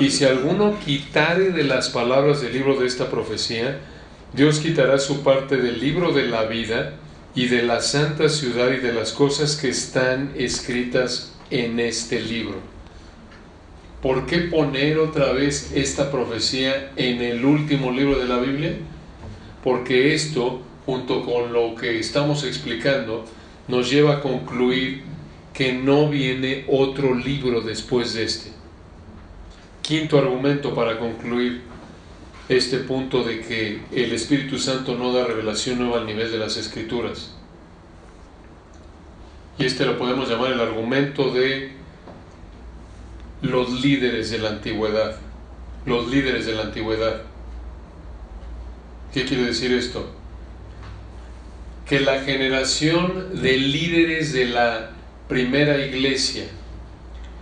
y 0.00 0.10
si 0.10 0.24
alguno 0.24 0.80
quitare 0.80 1.50
de 1.50 1.64
las 1.64 1.90
palabras 1.90 2.40
del 2.40 2.54
libro 2.54 2.80
de 2.80 2.86
esta 2.86 3.10
profecía, 3.10 3.80
Dios 4.32 4.60
quitará 4.60 4.98
su 4.98 5.22
parte 5.22 5.58
del 5.58 5.78
libro 5.78 6.12
de 6.12 6.26
la 6.26 6.44
vida 6.44 6.94
y 7.34 7.48
de 7.48 7.62
la 7.64 7.82
santa 7.82 8.30
ciudad 8.30 8.72
y 8.72 8.78
de 8.78 8.94
las 8.94 9.12
cosas 9.12 9.56
que 9.56 9.68
están 9.68 10.32
escritas 10.36 11.34
en 11.50 11.78
este 11.80 12.20
libro. 12.20 12.77
¿Por 14.02 14.26
qué 14.26 14.38
poner 14.38 14.98
otra 14.98 15.32
vez 15.32 15.72
esta 15.74 16.10
profecía 16.10 16.92
en 16.94 17.20
el 17.20 17.44
último 17.44 17.90
libro 17.90 18.18
de 18.18 18.26
la 18.26 18.38
Biblia? 18.38 18.76
Porque 19.64 20.14
esto, 20.14 20.62
junto 20.86 21.24
con 21.24 21.52
lo 21.52 21.74
que 21.74 21.98
estamos 21.98 22.44
explicando, 22.44 23.24
nos 23.66 23.90
lleva 23.90 24.14
a 24.14 24.20
concluir 24.20 25.02
que 25.52 25.72
no 25.72 26.08
viene 26.08 26.64
otro 26.68 27.12
libro 27.12 27.60
después 27.60 28.14
de 28.14 28.22
este. 28.22 28.52
Quinto 29.82 30.16
argumento 30.16 30.74
para 30.74 30.98
concluir 30.98 31.62
este 32.48 32.78
punto 32.78 33.24
de 33.24 33.40
que 33.40 33.80
el 33.90 34.12
Espíritu 34.12 34.58
Santo 34.58 34.96
no 34.96 35.12
da 35.12 35.26
revelación 35.26 35.80
nueva 35.80 35.98
al 35.98 36.06
nivel 36.06 36.30
de 36.30 36.38
las 36.38 36.56
Escrituras. 36.56 37.34
Y 39.58 39.64
este 39.64 39.84
lo 39.84 39.98
podemos 39.98 40.30
llamar 40.30 40.52
el 40.52 40.60
argumento 40.60 41.32
de 41.32 41.77
los 43.42 43.82
líderes 43.82 44.30
de 44.30 44.38
la 44.38 44.50
antigüedad. 44.50 45.16
Los 45.86 46.08
líderes 46.08 46.46
de 46.46 46.54
la 46.54 46.62
antigüedad. 46.62 47.22
¿Qué 49.12 49.24
quiere 49.24 49.44
decir 49.44 49.72
esto? 49.72 50.10
Que 51.86 52.00
la 52.00 52.20
generación 52.20 53.40
de 53.40 53.56
líderes 53.56 54.32
de 54.32 54.46
la 54.46 54.90
primera 55.28 55.78
iglesia, 55.78 56.44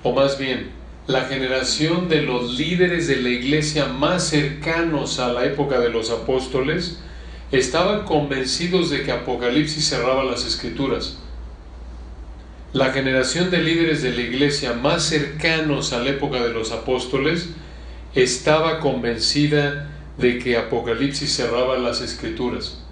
o 0.03 0.13
más 0.13 0.39
bien, 0.39 0.71
la 1.07 1.25
generación 1.25 2.09
de 2.09 2.23
los 2.23 2.59
líderes 2.59 3.07
de 3.07 3.17
la 3.17 3.29
iglesia 3.29 3.87
más 3.87 4.29
cercanos 4.29 5.19
a 5.19 5.33
la 5.33 5.45
época 5.45 5.79
de 5.79 5.91
los 5.91 6.11
apóstoles, 6.11 7.01
estaban 7.53 8.05
convencidos 8.05 8.91
de 8.91 9.03
que 9.03 9.13
Apocalipsis 9.13 9.89
cerraba 9.89 10.25
las 10.25 10.45
escrituras. 10.45 11.19
La 12.77 12.93
generación 12.93 13.51
de 13.51 13.63
líderes 13.63 14.03
de 14.03 14.13
la 14.13 14.21
iglesia 14.21 14.75
más 14.75 15.05
cercanos 15.05 15.95
a 15.95 16.01
la 16.01 16.11
época 16.11 16.43
de 16.43 16.53
los 16.53 16.73
apóstoles 16.73 17.49
estaba 18.15 18.81
convencida 18.81 19.89
de 20.19 20.39
que 20.39 20.59
Apocalipsis 20.59 21.35
cerraba 21.35 21.79
las 21.79 22.03
escrituras. 22.03 22.83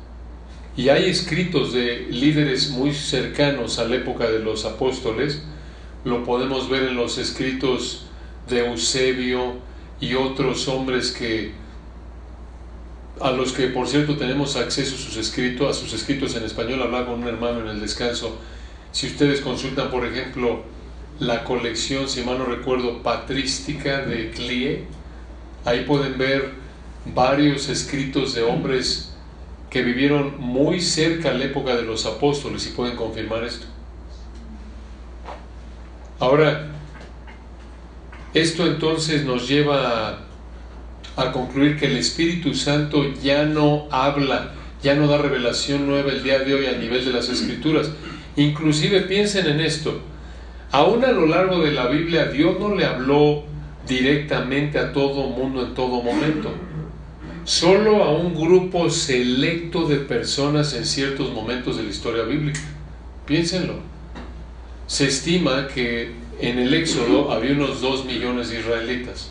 Y 0.75 0.89
hay 0.89 1.11
escritos 1.11 1.75
de 1.75 2.07
líderes 2.09 2.71
muy 2.71 2.95
cercanos 2.95 3.79
a 3.79 3.85
la 3.85 3.97
época 3.97 4.31
de 4.31 4.39
los 4.39 4.65
apóstoles, 4.65 5.43
lo 6.07 6.25
podemos 6.25 6.71
ver 6.71 6.85
en 6.85 6.97
los 6.97 7.19
escritos 7.19 8.07
de 8.49 8.67
Eusebio 8.67 9.57
y 10.01 10.15
otros 10.15 10.67
hombres 10.67 11.13
que 11.13 11.53
a 13.21 13.33
los 13.33 13.53
que 13.53 13.67
por 13.67 13.87
cierto 13.87 14.17
tenemos 14.17 14.57
acceso 14.57 14.95
a 14.95 14.99
sus 14.99 15.19
escritos, 15.19 15.77
a 15.77 15.79
sus 15.79 15.93
escritos 15.93 16.35
en 16.37 16.45
español, 16.45 16.81
hablaba 16.81 17.05
con 17.05 17.21
un 17.21 17.29
hermano 17.29 17.61
en 17.61 17.69
el 17.69 17.81
descanso. 17.83 18.39
Si 18.95 19.09
ustedes 19.09 19.41
consultan, 19.41 19.91
por 19.91 20.07
ejemplo, 20.07 20.63
la 21.19 21.43
colección, 21.43 22.09
si 22.09 22.23
mal 22.23 22.39
no 22.39 22.45
recuerdo, 22.45 23.03
patrística 23.03 24.03
de 24.03 24.31
Clie, 24.31 24.85
ahí 25.65 25.85
pueden 25.85 26.17
ver 26.17 26.53
varios 27.13 27.69
escritos 27.69 28.35
de 28.35 28.45
hombres 28.45 29.13
que 29.69 29.83
vivieron 29.83 30.41
muy 30.41 30.81
cerca 30.81 31.31
a 31.31 31.35
la 31.35 31.47
época 31.47 31.75
de 31.75 31.83
los 31.83 32.07
apóstoles 32.07 32.69
y 32.69 32.71
pueden 32.71 32.95
confirmar 32.95 33.43
esto. 33.43 33.67
Ahora, 36.21 36.69
esto 38.33 38.65
entonces 38.65 39.25
nos 39.25 39.49
lleva 39.49 40.21
a, 41.17 41.33
concluir 41.33 41.77
que 41.77 41.87
el 41.87 41.97
Espíritu 41.97 42.55
Santo 42.55 43.13
ya 43.25 43.45
no 43.45 43.89
habla, 43.91 44.53
ya 44.85 44.95
no 44.95 45.09
da 45.09 45.19
revelación 45.19 45.89
nueva 45.89 46.13
el 46.13 46.23
día 46.23 46.39
de 46.39 46.55
hoy 46.55 46.67
a 46.67 46.79
nivel 46.79 47.05
de 47.05 47.13
las 47.13 47.29
Escrituras. 47.29 47.91
Inclusive 48.37 49.03
piensen 49.03 49.47
en 49.47 49.61
esto, 49.61 50.01
aún 50.73 51.05
a 51.05 51.13
lo 51.13 51.27
largo 51.27 51.61
de 51.61 51.73
la 51.73 51.87
Biblia 51.87 52.27
Dios 52.27 52.59
no 52.59 52.75
le 52.75 52.85
habló 52.85 53.45
directamente 53.87 54.79
a 54.79 54.93
todo 54.93 55.29
mundo 55.29 55.65
en 55.65 55.75
todo 55.75 56.03
momento, 56.03 56.51
solo 57.45 58.03
a 58.03 58.11
un 58.11 58.35
grupo 58.35 58.91
selecto 58.91 59.87
de 59.87 59.97
personas 59.97 60.75
en 60.75 60.85
ciertos 60.85 61.33
momentos 61.33 61.77
de 61.77 61.85
la 61.85 61.91
historia 61.91 62.25
bíblica. 62.25 62.61
Piénsenlo. 63.27 63.75
Se 64.87 65.07
estima 65.07 65.69
que 65.69 66.13
en 66.41 66.59
el 66.59 66.75
Éxodo 66.75 67.33
había 67.33 67.53
unos 67.53 67.81
2 67.81 68.05
millones 68.07 68.51
de 68.51 68.61
israelitas. 68.61 69.31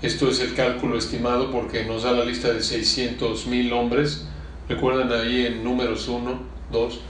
Esto 0.00 0.30
es 0.30 0.40
el 0.40 0.54
cálculo 0.54 0.96
estimado 0.96 1.50
porque 1.50 1.84
nos 1.84 2.04
da 2.04 2.12
la 2.12 2.24
lista 2.24 2.52
de 2.52 2.62
600 2.62 3.46
mil 3.48 3.72
hombres. 3.72 4.28
Recuerdan 4.68 5.12
ahí 5.12 5.46
en 5.46 5.64
números 5.64 6.06
1, 6.06 6.40
2, 6.70 7.00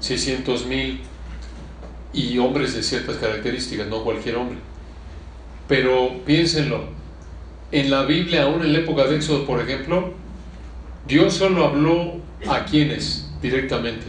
600 0.00 0.66
mil 0.66 1.00
y 2.12 2.38
hombres 2.38 2.74
de 2.74 2.82
ciertas 2.82 3.16
características, 3.16 3.86
no 3.86 4.02
cualquier 4.02 4.36
hombre. 4.36 4.58
Pero 5.68 6.18
piénsenlo, 6.24 6.84
en 7.72 7.90
la 7.90 8.04
Biblia, 8.04 8.44
aún 8.44 8.62
en 8.62 8.72
la 8.72 8.80
época 8.80 9.04
de 9.04 9.16
Éxodo, 9.16 9.46
por 9.46 9.60
ejemplo, 9.60 10.12
Dios 11.06 11.34
solo 11.34 11.64
habló 11.64 12.14
a 12.48 12.64
quienes 12.64 13.30
directamente. 13.40 14.06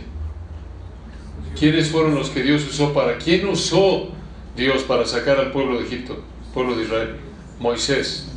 ¿Quiénes 1.58 1.90
fueron 1.90 2.16
los 2.16 2.30
que 2.30 2.42
Dios 2.42 2.66
usó 2.68 2.94
para? 2.94 3.18
¿Quién 3.18 3.48
usó 3.48 4.10
Dios 4.56 4.84
para 4.84 5.06
sacar 5.06 5.38
al 5.38 5.52
pueblo 5.52 5.78
de 5.78 5.86
Egipto, 5.86 6.24
pueblo 6.54 6.76
de 6.76 6.84
Israel? 6.84 7.16
Moisés. 7.60 8.28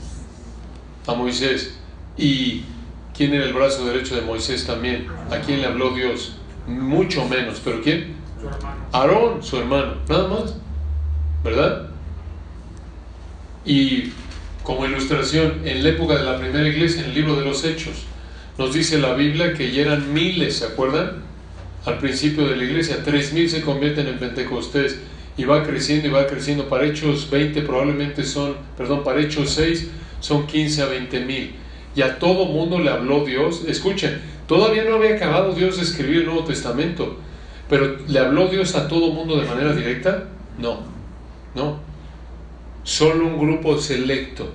A 1.06 1.14
Moisés. 1.14 1.78
¿Y 2.18 2.64
quién 3.16 3.32
era 3.32 3.44
el 3.44 3.54
brazo 3.54 3.86
derecho 3.86 4.14
de 4.14 4.22
Moisés 4.22 4.66
también? 4.66 5.06
¿A 5.30 5.38
quién 5.38 5.62
le 5.62 5.66
habló 5.66 5.90
Dios? 5.94 6.36
Mucho 6.66 7.27
menos. 7.29 7.61
¿Pero 7.64 7.83
quién? 7.83 8.14
Aarón, 8.92 9.42
su 9.42 9.59
hermano. 9.59 9.94
Nada 10.09 10.29
más. 10.29 10.55
¿Verdad? 11.42 11.90
Y 13.64 14.12
como 14.62 14.87
ilustración, 14.87 15.61
en 15.64 15.83
la 15.83 15.90
época 15.90 16.16
de 16.16 16.24
la 16.24 16.38
primera 16.38 16.66
iglesia, 16.66 17.03
en 17.03 17.11
el 17.11 17.14
libro 17.14 17.37
de 17.37 17.44
los 17.44 17.64
Hechos, 17.64 18.05
nos 18.57 18.72
dice 18.72 18.98
la 18.98 19.14
Biblia 19.14 19.53
que 19.53 19.72
ya 19.72 19.83
eran 19.83 20.12
miles, 20.12 20.59
¿se 20.59 20.66
acuerdan? 20.66 21.24
al 21.85 21.98
principio 21.98 22.46
de 22.46 22.57
la 22.57 22.64
iglesia, 22.64 23.05
3.000 23.05 23.48
se 23.48 23.61
convierten 23.61 24.09
en 24.09 24.18
Pentecostés 24.18 24.98
y 25.37 25.44
va 25.44 25.62
creciendo 25.62 26.09
y 26.09 26.11
va 26.11 26.27
creciendo. 26.27 26.68
Para 26.68 26.87
Hechos 26.87 27.29
20 27.31 27.62
probablemente 27.62 28.24
son, 28.24 28.57
perdón, 28.77 29.05
para 29.05 29.20
Hechos 29.20 29.50
6 29.50 29.90
son 30.20 30.46
15 30.46 30.83
a 30.83 30.87
20 30.87 31.20
mil. 31.20 31.55
Y 31.94 32.03
a 32.03 32.18
todo 32.18 32.46
mundo 32.46 32.79
le 32.79 32.90
habló 32.90 33.24
Dios. 33.24 33.64
Escuchen, 33.68 34.20
todavía 34.46 34.85
no 34.85 34.96
había 34.96 35.16
acabado 35.16 35.52
Dios 35.52 35.76
de 35.76 35.83
escribir 35.83 36.20
el 36.20 36.26
Nuevo 36.26 36.44
Testamento, 36.44 37.16
pero 37.68 37.96
¿le 38.07 38.18
habló 38.18 38.48
Dios 38.48 38.74
a 38.74 38.88
todo 38.88 39.12
mundo 39.12 39.37
de 39.37 39.46
manera 39.46 39.72
directa? 39.72 40.24
No, 40.59 40.80
no. 41.54 41.80
Solo 42.83 43.26
un 43.26 43.38
grupo 43.38 43.78
selecto. 43.78 44.52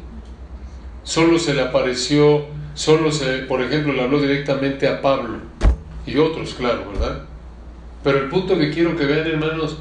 Solo 1.03 1.39
se 1.39 1.55
le 1.55 1.61
apareció, 1.61 2.45
solo 2.75 3.11
se, 3.11 3.39
por 3.39 3.61
ejemplo, 3.61 3.93
le 3.93 4.03
habló 4.03 4.21
directamente 4.21 4.87
a 4.87 5.01
Pablo 5.01 5.39
y 6.05 6.17
otros, 6.17 6.53
claro, 6.53 6.91
¿verdad? 6.91 7.23
Pero 8.03 8.19
el 8.19 8.29
punto 8.29 8.57
que 8.57 8.71
quiero 8.71 8.95
que 8.95 9.05
vean, 9.05 9.27
hermanos, 9.27 9.77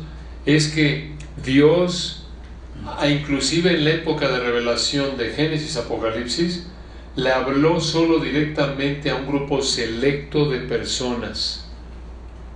es 0.46 0.68
que 0.68 1.12
Dios, 1.44 2.26
inclusive 3.06 3.74
en 3.74 3.84
la 3.84 3.90
época 3.90 4.28
de 4.28 4.40
revelación 4.40 5.16
de 5.16 5.30
Génesis, 5.30 5.76
Apocalipsis, 5.76 6.66
le 7.16 7.30
habló 7.30 7.80
solo 7.80 8.18
directamente 8.18 9.10
a 9.10 9.16
un 9.16 9.26
grupo 9.26 9.60
selecto 9.62 10.48
de 10.48 10.60
personas 10.60 11.68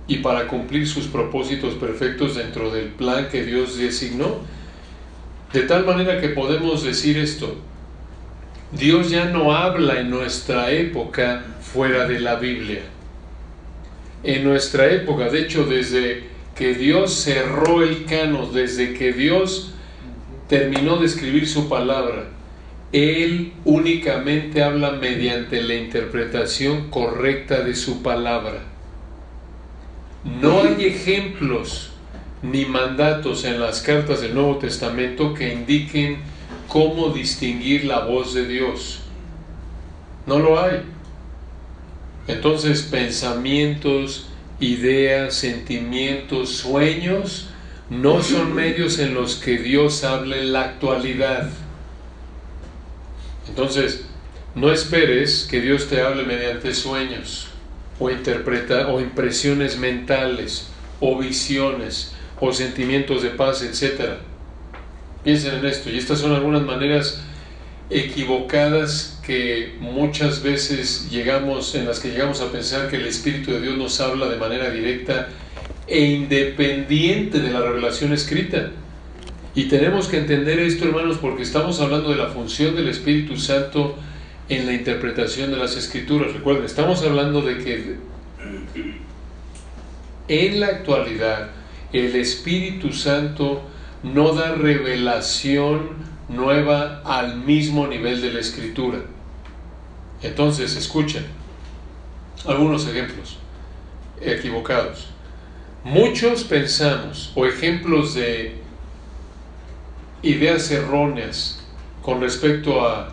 y 0.07 0.17
para 0.17 0.47
cumplir 0.47 0.87
sus 0.87 1.07
propósitos 1.07 1.75
perfectos 1.75 2.35
dentro 2.35 2.71
del 2.71 2.87
plan 2.87 3.29
que 3.29 3.43
Dios 3.43 3.77
designó. 3.77 4.37
De 5.51 5.61
tal 5.61 5.85
manera 5.85 6.19
que 6.19 6.29
podemos 6.29 6.83
decir 6.83 7.17
esto, 7.17 7.55
Dios 8.71 9.09
ya 9.09 9.25
no 9.25 9.53
habla 9.55 9.99
en 9.99 10.09
nuestra 10.09 10.71
época 10.71 11.45
fuera 11.61 12.07
de 12.07 12.19
la 12.19 12.35
Biblia. 12.35 12.81
en 14.23 14.45
nuestra 14.45 14.89
época, 14.89 15.29
de 15.29 15.41
hecho 15.41 15.65
desde 15.65 16.23
que 16.55 16.73
Dios 16.73 17.13
cerró 17.13 17.83
el 17.83 18.05
cano, 18.05 18.47
desde 18.47 18.93
que 18.93 19.11
Dios 19.11 19.73
terminó 20.47 20.97
de 20.97 21.07
escribir 21.07 21.47
su 21.47 21.67
palabra, 21.67 22.29
Él 22.93 23.53
únicamente 23.65 24.61
habla 24.61 24.91
mediante 24.91 25.63
la 25.63 25.73
interpretación 25.73 26.91
correcta 26.91 27.61
de 27.61 27.75
su 27.75 28.03
palabra. 28.03 28.61
No 30.23 30.61
hay 30.61 30.85
ejemplos 30.85 31.89
ni 32.43 32.65
mandatos 32.65 33.45
en 33.45 33.59
las 33.59 33.81
cartas 33.81 34.21
del 34.21 34.35
Nuevo 34.35 34.57
Testamento 34.57 35.33
que 35.33 35.53
indiquen 35.53 36.17
cómo 36.67 37.09
distinguir 37.09 37.85
la 37.85 38.05
voz 38.05 38.35
de 38.35 38.47
Dios. 38.47 38.99
No 40.27 40.37
lo 40.37 40.61
hay. 40.61 40.81
Entonces 42.27 42.83
pensamientos, 42.83 44.29
ideas, 44.59 45.33
sentimientos, 45.33 46.51
sueños 46.51 47.49
no 47.89 48.21
son 48.21 48.53
medios 48.53 48.99
en 48.99 49.13
los 49.13 49.35
que 49.35 49.57
Dios 49.57 50.03
hable 50.03 50.39
en 50.39 50.53
la 50.53 50.61
actualidad. 50.61 51.49
Entonces, 53.47 54.05
no 54.55 54.71
esperes 54.71 55.47
que 55.49 55.61
Dios 55.61 55.87
te 55.87 56.01
hable 56.01 56.23
mediante 56.23 56.73
sueños 56.73 57.47
o 57.99 58.09
interpreta 58.09 58.87
o 58.89 58.99
impresiones 58.99 59.77
mentales 59.77 60.67
o 60.99 61.17
visiones 61.17 62.13
o 62.39 62.53
sentimientos 62.53 63.23
de 63.23 63.29
paz, 63.29 63.61
etc. 63.61 64.17
Piensen 65.23 65.55
en 65.55 65.65
esto 65.65 65.89
y 65.89 65.97
estas 65.97 66.19
son 66.19 66.33
algunas 66.33 66.63
maneras 66.63 67.21
equivocadas 67.89 69.19
que 69.25 69.75
muchas 69.79 70.43
veces 70.43 71.09
llegamos 71.09 71.75
en 71.75 71.85
las 71.85 71.99
que 71.99 72.09
llegamos 72.09 72.41
a 72.41 72.51
pensar 72.51 72.89
que 72.89 72.97
el 72.97 73.05
espíritu 73.05 73.51
de 73.51 73.61
Dios 73.61 73.77
nos 73.77 73.99
habla 74.01 74.27
de 74.27 74.37
manera 74.37 74.69
directa 74.69 75.29
e 75.87 76.01
independiente 76.01 77.39
de 77.39 77.51
la 77.51 77.61
revelación 77.61 78.13
escrita. 78.13 78.71
Y 79.55 79.65
tenemos 79.65 80.07
que 80.07 80.17
entender 80.17 80.59
esto, 80.59 80.85
hermanos, 80.85 81.17
porque 81.17 81.43
estamos 81.43 81.79
hablando 81.79 82.09
de 82.09 82.15
la 82.15 82.29
función 82.29 82.75
del 82.75 82.87
Espíritu 82.87 83.37
Santo 83.37 83.95
en 84.49 84.65
la 84.65 84.73
interpretación 84.73 85.51
de 85.51 85.57
las 85.57 85.77
escrituras. 85.77 86.33
Recuerden, 86.33 86.65
estamos 86.65 87.03
hablando 87.03 87.41
de 87.41 87.57
que 87.59 87.97
en 90.27 90.59
la 90.59 90.67
actualidad 90.67 91.51
el 91.91 92.15
Espíritu 92.15 92.93
Santo 92.93 93.61
no 94.01 94.33
da 94.33 94.55
revelación 94.55 95.89
nueva 96.29 97.01
al 97.05 97.37
mismo 97.37 97.87
nivel 97.87 98.21
de 98.21 98.33
la 98.33 98.39
escritura. 98.39 98.99
Entonces, 100.23 100.75
escuchen 100.75 101.25
algunos 102.47 102.87
ejemplos 102.87 103.37
equivocados. 104.19 105.09
Muchos 105.83 106.43
pensamos, 106.43 107.31
o 107.35 107.45
ejemplos 107.45 108.15
de 108.15 108.62
ideas 110.23 110.71
erróneas 110.71 111.59
con 112.01 112.21
respecto 112.21 112.85
a 112.85 113.09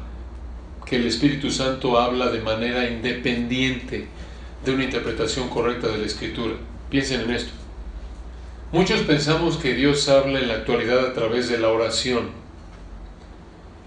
que 0.87 0.97
el 0.97 1.07
Espíritu 1.07 1.51
Santo 1.51 1.99
habla 1.99 2.31
de 2.31 2.41
manera 2.41 2.89
independiente 2.89 4.09
de 4.65 4.73
una 4.73 4.85
interpretación 4.85 5.49
correcta 5.49 5.89
de 5.89 5.99
la 5.99 6.07
Escritura. 6.07 6.55
Piensen 6.89 7.23
en 7.23 7.31
esto. 7.33 7.53
Muchos 8.73 9.01
pensamos 9.01 9.57
que 9.57 9.75
Dios 9.75 10.09
habla 10.09 10.41
en 10.41 10.49
la 10.49 10.55
actualidad 10.55 11.07
a 11.07 11.13
través 11.13 11.49
de 11.49 11.59
la 11.59 11.69
oración. 11.69 12.31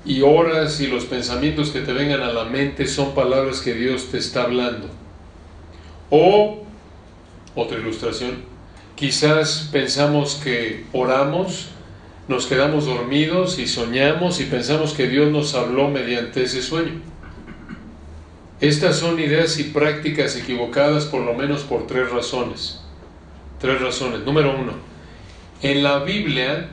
Y 0.05 0.21
oras 0.21 0.81
y 0.81 0.87
los 0.87 1.05
pensamientos 1.05 1.71
que 1.71 1.81
te 1.81 1.93
vengan 1.93 2.21
a 2.21 2.33
la 2.33 2.43
mente 2.43 2.87
son 2.87 3.15
palabras 3.15 3.61
que 3.61 3.73
Dios 3.73 4.11
te 4.11 4.17
está 4.17 4.43
hablando. 4.43 4.89
O, 6.09 6.63
otra 7.55 7.79
ilustración, 7.79 8.53
Quizás 8.95 9.69
pensamos 9.71 10.35
que 10.35 10.85
oramos, 10.93 11.69
nos 12.27 12.45
quedamos 12.45 12.85
dormidos 12.85 13.59
y 13.59 13.67
soñamos 13.67 14.39
y 14.39 14.45
pensamos 14.45 14.93
que 14.93 15.07
Dios 15.07 15.31
nos 15.31 15.55
habló 15.55 15.89
mediante 15.89 16.43
ese 16.43 16.61
sueño. 16.61 17.01
Estas 18.61 18.97
son 18.97 19.19
ideas 19.19 19.59
y 19.59 19.65
prácticas 19.65 20.37
equivocadas 20.37 21.05
por 21.05 21.21
lo 21.21 21.33
menos 21.33 21.63
por 21.63 21.85
tres 21.85 22.09
razones. 22.09 22.79
Tres 23.59 23.81
razones. 23.81 24.21
Número 24.21 24.57
uno, 24.57 24.73
en 25.61 25.83
la 25.83 25.99
Biblia 25.99 26.69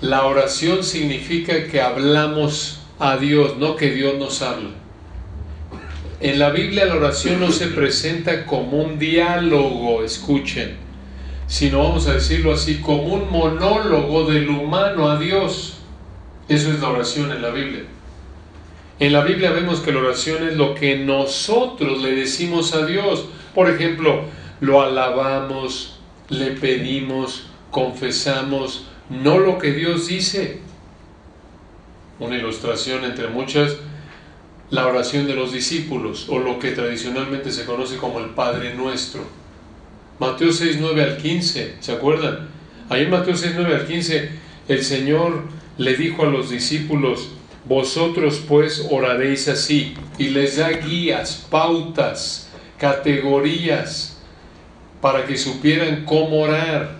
la 0.00 0.24
oración 0.24 0.82
significa 0.82 1.64
que 1.64 1.80
hablamos 1.80 2.80
a 2.98 3.16
Dios, 3.16 3.58
no 3.58 3.76
que 3.76 3.90
Dios 3.90 4.16
nos 4.18 4.42
habla. 4.42 4.70
En 6.20 6.38
la 6.40 6.50
Biblia 6.50 6.84
la 6.84 6.96
oración 6.96 7.38
no 7.38 7.52
se 7.52 7.68
presenta 7.68 8.44
como 8.44 8.82
un 8.82 8.98
diálogo, 8.98 10.02
escuchen 10.02 10.87
sino 11.48 11.82
vamos 11.82 12.06
a 12.06 12.12
decirlo 12.12 12.52
así, 12.52 12.76
como 12.76 13.14
un 13.14 13.32
monólogo 13.32 14.30
del 14.30 14.48
humano 14.50 15.10
a 15.10 15.18
Dios. 15.18 15.78
Eso 16.46 16.70
es 16.70 16.80
la 16.80 16.90
oración 16.90 17.32
en 17.32 17.42
la 17.42 17.50
Biblia. 17.50 17.84
En 19.00 19.12
la 19.12 19.22
Biblia 19.22 19.50
vemos 19.50 19.80
que 19.80 19.92
la 19.92 20.00
oración 20.00 20.46
es 20.46 20.56
lo 20.56 20.74
que 20.74 20.98
nosotros 20.98 22.02
le 22.02 22.14
decimos 22.14 22.74
a 22.74 22.84
Dios. 22.84 23.26
Por 23.54 23.70
ejemplo, 23.70 24.24
lo 24.60 24.82
alabamos, 24.82 25.98
le 26.28 26.50
pedimos, 26.52 27.46
confesamos, 27.70 28.86
no 29.08 29.38
lo 29.38 29.58
que 29.58 29.72
Dios 29.72 30.08
dice. 30.08 30.60
Una 32.18 32.36
ilustración 32.36 33.04
entre 33.04 33.28
muchas, 33.28 33.76
la 34.68 34.86
oración 34.86 35.26
de 35.26 35.34
los 35.34 35.52
discípulos, 35.52 36.26
o 36.28 36.40
lo 36.40 36.58
que 36.58 36.72
tradicionalmente 36.72 37.52
se 37.52 37.64
conoce 37.64 37.96
como 37.96 38.18
el 38.18 38.30
Padre 38.30 38.74
Nuestro. 38.74 39.37
Mateo 40.18 40.52
6, 40.52 40.78
9 40.80 41.02
al 41.02 41.16
15, 41.16 41.76
¿se 41.78 41.92
acuerdan? 41.92 42.48
Ahí 42.88 43.02
en 43.02 43.10
Mateo 43.10 43.36
6, 43.36 43.52
9 43.54 43.74
al 43.74 43.86
15, 43.86 44.30
el 44.66 44.82
Señor 44.82 45.44
le 45.76 45.94
dijo 45.94 46.24
a 46.24 46.26
los 46.26 46.50
discípulos, 46.50 47.28
vosotros 47.66 48.42
pues 48.48 48.84
oraréis 48.90 49.46
así, 49.46 49.94
y 50.18 50.30
les 50.30 50.56
da 50.56 50.70
guías, 50.70 51.46
pautas, 51.48 52.50
categorías, 52.78 54.18
para 55.00 55.24
que 55.24 55.38
supieran 55.38 56.04
cómo 56.04 56.40
orar. 56.40 56.96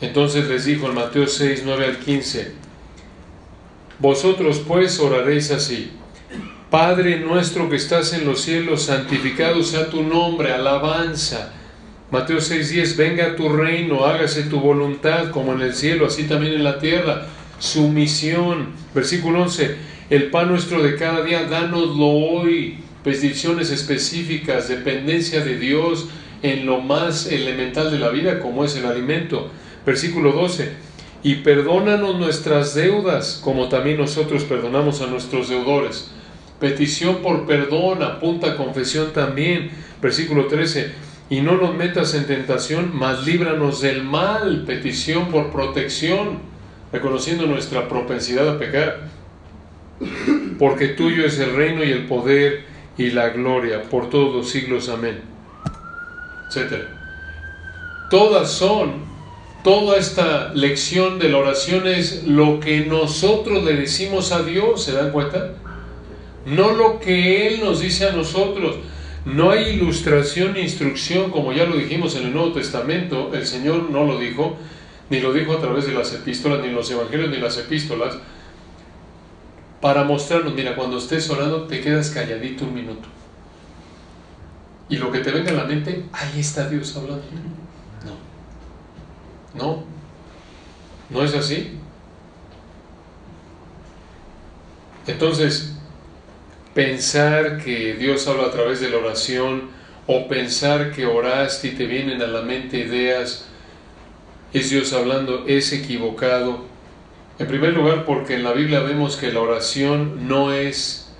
Entonces 0.00 0.48
les 0.48 0.64
dijo 0.64 0.88
en 0.88 0.94
Mateo 0.94 1.26
6, 1.26 1.62
9 1.66 1.84
al 1.84 1.98
15, 1.98 2.52
vosotros 3.98 4.62
pues 4.66 4.98
oraréis 4.98 5.50
así. 5.50 5.90
Padre 6.70 7.20
nuestro 7.20 7.68
que 7.68 7.76
estás 7.76 8.14
en 8.14 8.24
los 8.24 8.40
cielos, 8.40 8.84
santificado 8.84 9.62
sea 9.62 9.90
tu 9.90 10.02
nombre, 10.02 10.50
alabanza 10.50 11.52
Mateo 12.10 12.38
6:10, 12.38 12.96
venga 12.96 13.34
tu 13.34 13.48
reino, 13.48 14.04
hágase 14.04 14.44
tu 14.44 14.60
voluntad 14.60 15.30
como 15.30 15.54
en 15.54 15.62
el 15.62 15.74
cielo, 15.74 16.06
así 16.06 16.24
también 16.24 16.54
en 16.54 16.64
la 16.64 16.78
tierra. 16.78 17.26
Sumisión. 17.58 18.68
Versículo 18.94 19.42
11, 19.42 19.76
el 20.10 20.30
pan 20.30 20.48
nuestro 20.48 20.82
de 20.82 20.96
cada 20.96 21.22
día, 21.22 21.44
dánoslo 21.44 22.06
hoy. 22.06 22.78
Peticiones 23.02 23.70
específicas, 23.70 24.68
dependencia 24.68 25.44
de 25.44 25.58
Dios 25.58 26.08
en 26.42 26.66
lo 26.66 26.80
más 26.80 27.26
elemental 27.26 27.90
de 27.90 27.98
la 27.98 28.10
vida, 28.10 28.40
como 28.40 28.64
es 28.64 28.76
el 28.76 28.86
alimento. 28.86 29.50
Versículo 29.84 30.32
12, 30.32 30.72
y 31.22 31.36
perdónanos 31.36 32.18
nuestras 32.18 32.74
deudas, 32.74 33.40
como 33.42 33.68
también 33.68 33.98
nosotros 33.98 34.44
perdonamos 34.44 35.00
a 35.00 35.06
nuestros 35.06 35.48
deudores. 35.48 36.10
Petición 36.60 37.16
por 37.16 37.46
perdón, 37.46 38.02
apunta 38.02 38.52
a 38.52 38.56
confesión 38.56 39.12
también. 39.12 39.70
Versículo 40.00 40.46
13, 40.46 40.92
y 41.30 41.40
no 41.40 41.56
nos 41.56 41.74
metas 41.74 42.14
en 42.14 42.26
tentación, 42.26 42.90
mas 42.94 43.24
líbranos 43.24 43.80
del 43.80 44.02
mal, 44.02 44.64
petición 44.66 45.28
por 45.28 45.50
protección, 45.50 46.38
reconociendo 46.92 47.46
nuestra 47.46 47.88
propensidad 47.88 48.48
a 48.48 48.58
pecar. 48.58 49.08
Porque 50.58 50.88
tuyo 50.88 51.24
es 51.24 51.38
el 51.38 51.54
reino 51.54 51.82
y 51.82 51.90
el 51.90 52.06
poder 52.06 52.64
y 52.98 53.10
la 53.10 53.30
gloria 53.30 53.82
por 53.82 54.10
todos 54.10 54.34
los 54.34 54.50
siglos. 54.50 54.88
Amén. 54.88 55.20
Etcétera. 56.48 56.88
Todas 58.10 58.50
son, 58.50 59.04
toda 59.64 59.96
esta 59.96 60.52
lección 60.52 61.18
de 61.18 61.30
la 61.30 61.38
oración 61.38 61.86
es 61.86 62.24
lo 62.24 62.60
que 62.60 62.84
nosotros 62.84 63.64
le 63.64 63.74
decimos 63.74 64.30
a 64.30 64.42
Dios, 64.42 64.84
¿se 64.84 64.92
dan 64.92 65.10
cuenta? 65.10 65.54
No 66.44 66.72
lo 66.72 67.00
que 67.00 67.48
Él 67.48 67.60
nos 67.64 67.80
dice 67.80 68.06
a 68.06 68.12
nosotros. 68.12 68.76
No 69.24 69.50
hay 69.50 69.70
ilustración 69.70 70.52
ni 70.52 70.60
instrucción, 70.60 71.30
como 71.30 71.52
ya 71.52 71.64
lo 71.64 71.76
dijimos 71.76 72.14
en 72.16 72.26
el 72.26 72.34
Nuevo 72.34 72.52
Testamento, 72.52 73.32
el 73.32 73.46
Señor 73.46 73.90
no 73.90 74.04
lo 74.04 74.18
dijo, 74.18 74.56
ni 75.08 75.20
lo 75.20 75.32
dijo 75.32 75.54
a 75.54 75.60
través 75.60 75.86
de 75.86 75.94
las 75.94 76.12
epístolas, 76.12 76.60
ni 76.60 76.70
los 76.70 76.90
evangelios, 76.90 77.30
ni 77.30 77.38
las 77.38 77.56
epístolas, 77.56 78.18
para 79.80 80.04
mostrarnos, 80.04 80.54
mira, 80.54 80.76
cuando 80.76 80.98
estés 80.98 81.28
orando 81.30 81.64
te 81.66 81.80
quedas 81.80 82.10
calladito 82.10 82.64
un 82.64 82.74
minuto. 82.74 83.08
Y 84.88 84.96
lo 84.96 85.10
que 85.10 85.20
te 85.20 85.30
venga 85.30 85.50
a 85.50 85.54
la 85.54 85.64
mente, 85.64 86.04
ahí 86.12 86.40
está 86.40 86.68
Dios 86.68 86.94
hablando. 86.96 87.24
No. 89.54 89.62
No. 89.62 89.84
¿No 91.10 91.24
es 91.24 91.34
así? 91.34 91.78
Entonces, 95.06 95.76
pensar 96.74 97.62
que 97.62 97.94
Dios 97.94 98.26
habla 98.26 98.46
a 98.46 98.50
través 98.50 98.80
de 98.80 98.90
la 98.90 98.98
oración 98.98 99.70
o 100.06 100.28
pensar 100.28 100.92
que 100.92 101.06
oraste 101.06 101.68
y 101.68 101.70
te 101.72 101.86
vienen 101.86 102.20
a 102.20 102.26
la 102.26 102.42
mente 102.42 102.78
ideas, 102.78 103.48
es 104.52 104.70
Dios 104.70 104.92
hablando, 104.92 105.44
es 105.46 105.72
equivocado. 105.72 106.64
En 107.38 107.46
primer 107.46 107.72
lugar, 107.72 108.04
porque 108.04 108.34
en 108.34 108.44
la 108.44 108.52
Biblia 108.52 108.80
vemos 108.80 109.16
que 109.16 109.32
la 109.32 109.40
oración 109.40 110.28
no 110.28 110.52
es 110.52 111.12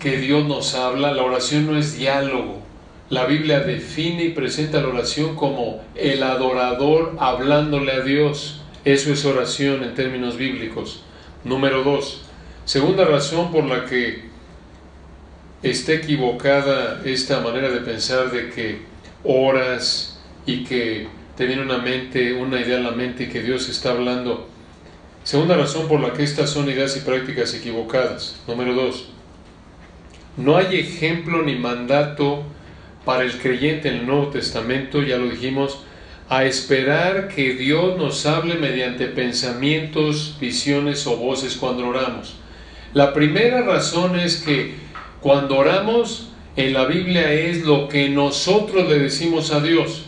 que 0.00 0.16
Dios 0.18 0.46
nos 0.46 0.74
habla, 0.74 1.12
la 1.12 1.22
oración 1.22 1.66
no 1.66 1.76
es 1.76 1.96
diálogo. 1.96 2.60
La 3.08 3.26
Biblia 3.26 3.60
define 3.60 4.24
y 4.24 4.28
presenta 4.30 4.80
la 4.80 4.88
oración 4.88 5.36
como 5.36 5.82
el 5.94 6.22
adorador 6.22 7.16
hablándole 7.18 7.92
a 7.92 8.00
Dios. 8.00 8.62
Eso 8.84 9.12
es 9.12 9.24
oración 9.24 9.84
en 9.84 9.94
términos 9.94 10.36
bíblicos. 10.36 11.02
Número 11.44 11.84
dos, 11.84 12.22
segunda 12.64 13.04
razón 13.04 13.50
por 13.50 13.64
la 13.64 13.86
que 13.86 14.24
está 15.62 15.92
equivocada 15.92 17.02
esta 17.04 17.40
manera 17.40 17.70
de 17.70 17.80
pensar 17.80 18.30
de 18.30 18.50
que 18.50 18.82
oras 19.24 20.20
y 20.46 20.64
que 20.64 21.08
te 21.36 21.46
viene 21.46 21.62
una 21.62 21.78
mente, 21.78 22.34
una 22.34 22.60
idea 22.60 22.78
a 22.78 22.80
la 22.80 22.90
mente 22.90 23.28
que 23.28 23.42
Dios 23.42 23.68
está 23.68 23.92
hablando. 23.92 24.48
Segunda 25.24 25.56
razón 25.56 25.86
por 25.86 26.00
la 26.00 26.12
que 26.12 26.24
estas 26.24 26.50
son 26.50 26.68
ideas 26.68 26.96
y 26.96 27.00
prácticas 27.00 27.54
equivocadas. 27.54 28.40
Número 28.48 28.74
dos, 28.74 29.08
no 30.36 30.56
hay 30.56 30.80
ejemplo 30.80 31.42
ni 31.42 31.54
mandato 31.54 32.42
para 33.04 33.22
el 33.22 33.38
creyente 33.38 33.88
en 33.88 33.96
el 33.96 34.06
Nuevo 34.06 34.28
Testamento, 34.28 35.02
ya 35.02 35.16
lo 35.16 35.28
dijimos, 35.28 35.84
a 36.28 36.44
esperar 36.44 37.28
que 37.28 37.54
Dios 37.54 37.98
nos 37.98 38.24
hable 38.26 38.54
mediante 38.54 39.06
pensamientos, 39.06 40.36
visiones 40.40 41.06
o 41.06 41.16
voces 41.16 41.56
cuando 41.56 41.86
oramos. 41.86 42.36
La 42.94 43.14
primera 43.14 43.62
razón 43.62 44.18
es 44.18 44.42
que 44.42 44.74
cuando 45.20 45.56
oramos 45.56 46.28
en 46.56 46.74
la 46.74 46.84
Biblia 46.84 47.32
es 47.32 47.64
lo 47.64 47.88
que 47.88 48.10
nosotros 48.10 48.88
le 48.88 48.98
decimos 48.98 49.50
a 49.52 49.60
Dios. 49.60 50.04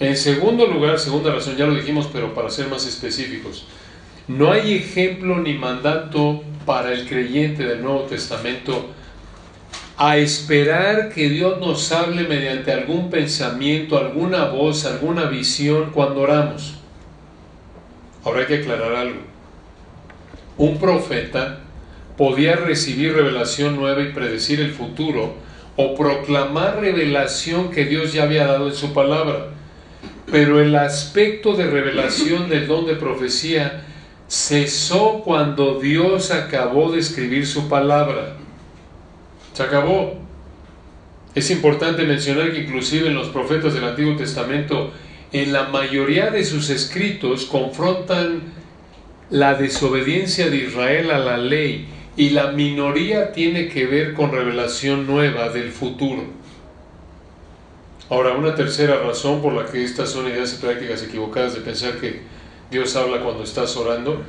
En 0.00 0.16
segundo 0.16 0.66
lugar, 0.66 0.98
segunda 0.98 1.32
razón, 1.32 1.56
ya 1.56 1.66
lo 1.66 1.74
dijimos, 1.74 2.08
pero 2.12 2.34
para 2.34 2.50
ser 2.50 2.66
más 2.68 2.86
específicos, 2.86 3.66
no 4.26 4.50
hay 4.50 4.74
ejemplo 4.74 5.38
ni 5.38 5.54
mandato 5.54 6.42
para 6.66 6.92
el 6.92 7.08
creyente 7.08 7.64
del 7.64 7.82
Nuevo 7.82 8.00
Testamento 8.02 8.90
a 9.96 10.16
esperar 10.16 11.10
que 11.10 11.28
Dios 11.28 11.60
nos 11.60 11.92
hable 11.92 12.26
mediante 12.26 12.72
algún 12.72 13.10
pensamiento, 13.10 13.96
alguna 13.96 14.46
voz, 14.46 14.84
alguna 14.86 15.26
visión 15.26 15.90
cuando 15.92 16.22
oramos. 16.22 16.74
Ahora 18.24 18.40
hay 18.40 18.46
que 18.46 18.56
aclarar 18.56 18.94
algo. 18.94 19.20
Un 20.56 20.78
profeta 20.78 21.61
podía 22.22 22.54
recibir 22.54 23.14
revelación 23.14 23.74
nueva 23.74 24.00
y 24.00 24.12
predecir 24.12 24.60
el 24.60 24.70
futuro 24.70 25.34
o 25.74 25.96
proclamar 25.96 26.78
revelación 26.80 27.72
que 27.72 27.84
Dios 27.84 28.12
ya 28.12 28.22
había 28.22 28.46
dado 28.46 28.68
en 28.68 28.76
su 28.76 28.92
palabra. 28.92 29.48
Pero 30.30 30.60
el 30.60 30.76
aspecto 30.76 31.54
de 31.54 31.66
revelación 31.66 32.48
del 32.48 32.68
don 32.68 32.86
de 32.86 32.94
profecía 32.94 33.82
cesó 34.28 35.22
cuando 35.24 35.80
Dios 35.80 36.30
acabó 36.30 36.92
de 36.92 37.00
escribir 37.00 37.44
su 37.44 37.68
palabra. 37.68 38.36
Se 39.52 39.64
acabó. 39.64 40.14
Es 41.34 41.50
importante 41.50 42.04
mencionar 42.04 42.52
que 42.52 42.60
inclusive 42.60 43.08
en 43.08 43.16
los 43.16 43.30
profetas 43.30 43.74
del 43.74 43.82
Antiguo 43.82 44.14
Testamento, 44.14 44.92
en 45.32 45.52
la 45.52 45.64
mayoría 45.64 46.30
de 46.30 46.44
sus 46.44 46.70
escritos 46.70 47.46
confrontan 47.46 48.42
la 49.28 49.54
desobediencia 49.54 50.48
de 50.50 50.58
Israel 50.58 51.10
a 51.10 51.18
la 51.18 51.36
ley 51.36 51.88
y 52.16 52.30
la 52.30 52.52
minoría 52.52 53.32
tiene 53.32 53.68
que 53.68 53.86
ver 53.86 54.12
con 54.14 54.32
revelación 54.32 55.06
nueva 55.06 55.48
del 55.48 55.70
futuro. 55.70 56.24
Ahora, 58.10 58.32
una 58.32 58.54
tercera 58.54 58.98
razón 59.02 59.40
por 59.40 59.54
la 59.54 59.64
que 59.64 59.82
estas 59.82 60.10
son 60.10 60.28
ideas 60.28 60.52
y 60.52 60.62
prácticas 60.62 61.02
equivocadas 61.02 61.54
de 61.54 61.62
pensar 61.62 61.98
que 61.98 62.20
Dios 62.70 62.94
habla 62.96 63.20
cuando 63.20 63.42
estás 63.42 63.74
orando. 63.76 64.22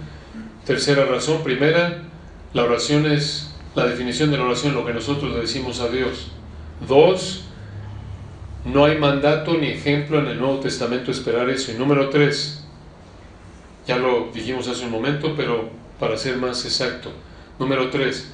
Tercera 0.65 1.05
razón, 1.05 1.43
primera, 1.43 2.03
la 2.53 2.63
oración 2.63 3.05
es 3.05 3.53
la 3.75 3.85
definición 3.85 4.31
de 4.31 4.37
la 4.37 4.45
oración, 4.45 4.73
lo 4.73 4.85
que 4.85 4.93
nosotros 4.93 5.33
le 5.33 5.41
decimos 5.41 5.81
a 5.81 5.89
Dios. 5.89 6.31
Dos, 6.87 7.43
no 8.63 8.85
hay 8.85 8.97
mandato 8.97 9.57
ni 9.57 9.67
ejemplo 9.67 10.19
en 10.19 10.27
el 10.27 10.39
Nuevo 10.39 10.59
Testamento 10.59 11.11
esperar 11.11 11.49
eso. 11.49 11.73
Y 11.73 11.75
número 11.75 12.09
tres, 12.09 12.63
ya 13.85 13.97
lo 13.97 14.29
dijimos 14.33 14.69
hace 14.69 14.85
un 14.85 14.91
momento, 14.91 15.33
pero 15.35 15.69
para 15.99 16.15
ser 16.15 16.37
más 16.37 16.63
exacto. 16.63 17.11
Número 17.59 17.89
tres, 17.89 18.31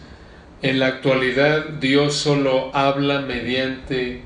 en 0.62 0.80
la 0.80 0.88
actualidad 0.88 1.66
Dios 1.82 2.16
solo 2.16 2.74
habla 2.74 3.22
mediante 3.22 4.22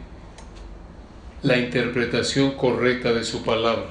la 1.41 1.57
interpretación 1.57 2.51
correcta 2.51 3.11
de 3.11 3.23
su 3.23 3.43
palabra. 3.43 3.89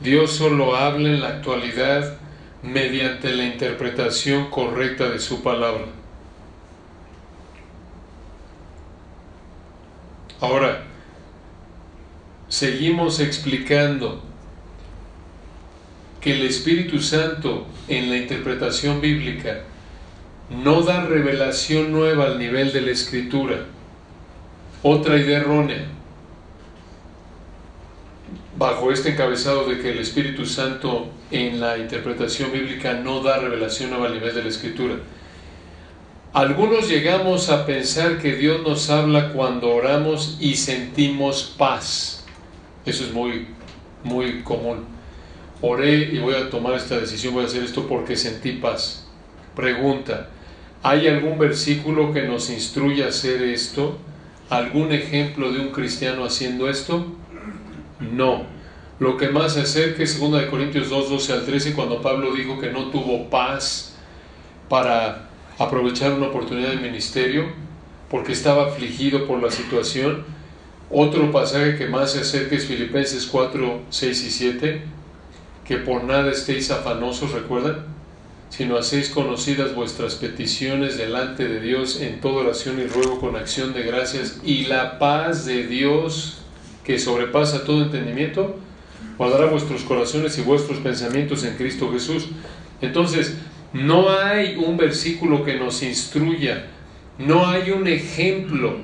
Dios 0.00 0.32
solo 0.32 0.76
habla 0.76 1.08
en 1.08 1.20
la 1.20 1.28
actualidad 1.28 2.18
mediante 2.62 3.32
la 3.34 3.44
interpretación 3.44 4.50
correcta 4.50 5.08
de 5.08 5.20
su 5.20 5.42
palabra. 5.42 5.86
Ahora, 10.40 10.82
seguimos 12.48 13.20
explicando 13.20 14.22
que 16.20 16.32
el 16.34 16.42
Espíritu 16.42 17.00
Santo 17.00 17.66
en 17.88 18.10
la 18.10 18.16
interpretación 18.16 19.00
bíblica 19.00 19.62
no 20.50 20.82
da 20.82 21.04
revelación 21.04 21.92
nueva 21.92 22.26
al 22.26 22.38
nivel 22.38 22.72
de 22.72 22.80
la 22.80 22.90
escritura. 22.90 23.66
Otra 24.82 25.16
idea 25.16 25.38
errónea 25.38 25.86
bajo 28.58 28.90
este 28.90 29.10
encabezado 29.10 29.68
de 29.68 29.80
que 29.80 29.90
el 29.90 29.98
Espíritu 29.98 30.46
Santo 30.46 31.08
en 31.30 31.60
la 31.60 31.76
interpretación 31.76 32.52
bíblica 32.52 32.94
no 32.94 33.20
da 33.20 33.38
revelación 33.38 33.92
a 33.92 34.08
nivel 34.08 34.34
de 34.34 34.42
la 34.42 34.48
Escritura. 34.48 34.96
Algunos 36.32 36.88
llegamos 36.88 37.48
a 37.50 37.66
pensar 37.66 38.18
que 38.18 38.34
Dios 38.34 38.62
nos 38.62 38.90
habla 38.90 39.32
cuando 39.32 39.74
oramos 39.74 40.36
y 40.40 40.56
sentimos 40.56 41.54
paz. 41.56 42.24
Eso 42.84 43.04
es 43.04 43.12
muy, 43.12 43.48
muy 44.04 44.42
común. 44.42 44.95
Oré 45.62 46.10
y 46.12 46.18
voy 46.18 46.34
a 46.34 46.50
tomar 46.50 46.74
esta 46.74 46.98
decisión, 46.98 47.34
voy 47.34 47.44
a 47.44 47.46
hacer 47.46 47.62
esto 47.62 47.86
porque 47.86 48.16
sentí 48.16 48.52
paz. 48.52 49.06
Pregunta, 49.54 50.28
¿hay 50.82 51.08
algún 51.08 51.38
versículo 51.38 52.12
que 52.12 52.22
nos 52.22 52.50
instruya 52.50 53.06
a 53.06 53.08
hacer 53.08 53.42
esto? 53.42 53.98
¿Algún 54.50 54.92
ejemplo 54.92 55.50
de 55.50 55.60
un 55.60 55.70
cristiano 55.70 56.24
haciendo 56.24 56.68
esto? 56.68 57.06
No. 58.00 58.44
Lo 58.98 59.16
que 59.16 59.28
más 59.28 59.54
se 59.54 59.62
acerca 59.62 60.02
es 60.02 60.20
2 60.20 60.44
Corintios 60.46 60.90
2, 60.90 61.10
12 61.10 61.32
al 61.32 61.44
13, 61.46 61.74
cuando 61.74 62.02
Pablo 62.02 62.34
dijo 62.34 62.58
que 62.58 62.70
no 62.70 62.90
tuvo 62.90 63.28
paz 63.30 63.94
para 64.68 65.28
aprovechar 65.58 66.12
una 66.12 66.26
oportunidad 66.26 66.70
de 66.70 66.76
ministerio, 66.76 67.46
porque 68.10 68.32
estaba 68.32 68.66
afligido 68.66 69.26
por 69.26 69.42
la 69.42 69.50
situación. 69.50 70.24
Otro 70.90 71.32
pasaje 71.32 71.76
que 71.76 71.88
más 71.88 72.12
se 72.12 72.20
acerca 72.20 72.56
es 72.56 72.66
Filipenses 72.66 73.26
4, 73.26 73.80
6 73.90 74.24
y 74.24 74.30
7, 74.30 74.82
que 75.66 75.78
por 75.78 76.04
nada 76.04 76.30
estéis 76.30 76.70
afanosos, 76.70 77.32
¿recuerdan? 77.32 77.84
Sino 78.50 78.76
hacéis 78.76 79.10
conocidas 79.10 79.74
vuestras 79.74 80.14
peticiones 80.14 80.96
delante 80.96 81.48
de 81.48 81.60
Dios 81.60 82.00
en 82.00 82.20
toda 82.20 82.44
oración 82.44 82.80
y 82.80 82.86
ruego 82.86 83.18
con 83.18 83.36
acción 83.36 83.74
de 83.74 83.82
gracias, 83.82 84.40
y 84.44 84.66
la 84.66 84.98
paz 84.98 85.44
de 85.44 85.66
Dios 85.66 86.38
que 86.84 86.98
sobrepasa 86.98 87.64
todo 87.64 87.82
entendimiento, 87.82 88.56
guardará 89.18 89.46
vuestros 89.46 89.82
corazones 89.82 90.38
y 90.38 90.42
vuestros 90.42 90.78
pensamientos 90.78 91.42
en 91.44 91.56
Cristo 91.56 91.90
Jesús. 91.92 92.28
Entonces, 92.80 93.36
no 93.72 94.10
hay 94.10 94.56
un 94.56 94.76
versículo 94.76 95.44
que 95.44 95.54
nos 95.54 95.82
instruya, 95.82 96.66
no 97.18 97.48
hay 97.48 97.72
un 97.72 97.88
ejemplo 97.88 98.76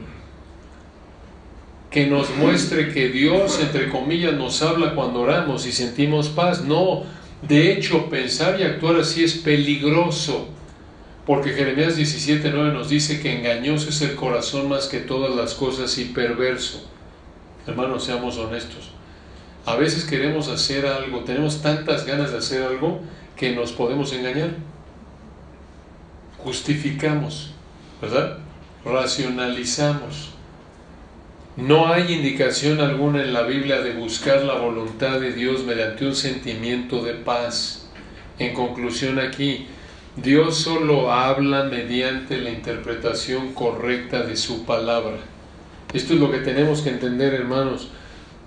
que 1.93 2.07
nos 2.07 2.35
muestre 2.37 2.93
que 2.93 3.11
Dios, 3.11 3.61
entre 3.61 3.91
comillas, 3.91 4.33
nos 4.33 4.63
habla 4.63 4.95
cuando 4.95 5.21
oramos 5.21 5.67
y 5.67 5.73
sentimos 5.73 6.31
paz. 6.31 6.65
No, 6.65 7.03
de 7.47 7.73
hecho, 7.73 8.09
pensar 8.09 8.59
y 8.59 8.63
actuar 8.63 8.97
así 8.97 9.23
es 9.23 9.35
peligroso, 9.35 10.49
porque 11.27 11.53
Jeremías 11.53 11.97
17:9 11.97 12.73
nos 12.73 12.89
dice 12.89 13.21
que 13.21 13.39
engañoso 13.39 13.91
es 13.91 14.01
el 14.01 14.15
corazón 14.15 14.71
más 14.71 14.87
que 14.87 15.01
todas 15.01 15.37
las 15.37 15.53
cosas 15.53 15.97
y 15.99 16.07
perverso. 16.07 16.89
Hermanos, 17.67 18.05
seamos 18.05 18.39
honestos. 18.39 18.91
A 19.67 19.77
veces 19.77 20.05
queremos 20.05 20.49
hacer 20.49 20.87
algo, 20.87 21.21
tenemos 21.21 21.61
tantas 21.61 22.07
ganas 22.07 22.33
de 22.33 22.39
hacer 22.39 22.63
algo 22.63 23.01
que 23.37 23.55
nos 23.55 23.71
podemos 23.71 24.13
engañar. 24.15 24.57
Justificamos, 26.39 27.53
¿verdad? 28.01 28.39
Racionalizamos. 28.85 30.32
No 31.57 31.93
hay 31.93 32.15
indicación 32.15 32.81
alguna 32.81 33.23
en 33.23 33.35
la 33.35 33.43
Biblia 33.43 33.83
de 33.83 33.93
buscar 33.93 34.43
la 34.43 34.55
voluntad 34.55 35.21
de 35.21 35.35
Dios 35.35 35.65
mediante 35.65 36.07
un 36.07 36.17
sentimiento 36.17 37.05
de 37.05 37.13
paz. 37.13 37.91
En 38.39 38.55
conclusión 38.55 39.19
aquí, 39.19 39.67
Dios 40.17 40.57
solo 40.57 41.13
habla 41.13 41.65
mediante 41.65 42.39
la 42.39 42.49
interpretación 42.49 43.53
correcta 43.53 44.23
de 44.23 44.39
su 44.39 44.65
palabra. 44.65 45.19
Esto 45.93 46.15
es 46.15 46.21
lo 46.21 46.31
que 46.31 46.39
tenemos 46.39 46.81
que 46.81 46.89
entender, 46.89 47.35
hermanos. 47.35 47.91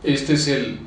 Este 0.02 0.34
es 0.34 0.48
el, 0.48 0.80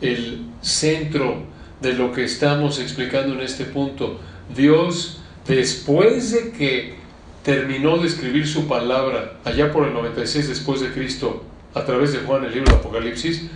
el 0.00 0.42
centro 0.60 1.42
de 1.80 1.94
lo 1.94 2.12
que 2.12 2.22
estamos 2.22 2.78
explicando 2.78 3.34
en 3.34 3.40
este 3.40 3.64
punto. 3.64 4.20
Dios, 4.54 5.22
después 5.48 6.30
de 6.30 6.52
que 6.52 6.94
terminó 7.42 7.98
de 7.98 8.06
escribir 8.06 8.46
su 8.46 8.68
palabra 8.68 9.40
allá 9.42 9.72
por 9.72 9.88
el 9.88 9.92
96 9.92 10.48
después 10.48 10.80
de 10.80 10.92
Cristo, 10.92 11.44
a 11.74 11.84
través 11.84 12.12
de 12.12 12.20
Juan, 12.20 12.44
el 12.44 12.52
libro 12.52 12.72
de 12.72 12.78
Apocalipsis, 12.78 13.50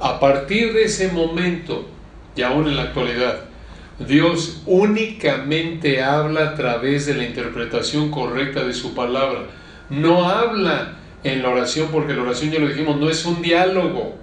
a 0.00 0.20
partir 0.20 0.72
de 0.72 0.84
ese 0.84 1.08
momento, 1.08 1.88
y 2.36 2.42
aún 2.42 2.68
en 2.68 2.76
la 2.76 2.82
actualidad, 2.82 3.40
Dios 3.98 4.62
únicamente 4.66 6.02
habla 6.02 6.50
a 6.50 6.54
través 6.54 7.06
de 7.06 7.14
la 7.14 7.24
interpretación 7.24 8.10
correcta 8.10 8.64
de 8.64 8.72
su 8.72 8.94
palabra. 8.94 9.46
No 9.90 10.28
habla 10.28 10.96
en 11.22 11.42
la 11.42 11.50
oración, 11.50 11.88
porque 11.90 12.14
la 12.14 12.22
oración 12.22 12.50
ya 12.50 12.60
lo 12.60 12.68
dijimos, 12.68 12.98
no 12.98 13.10
es 13.10 13.24
un 13.26 13.42
diálogo. 13.42 14.16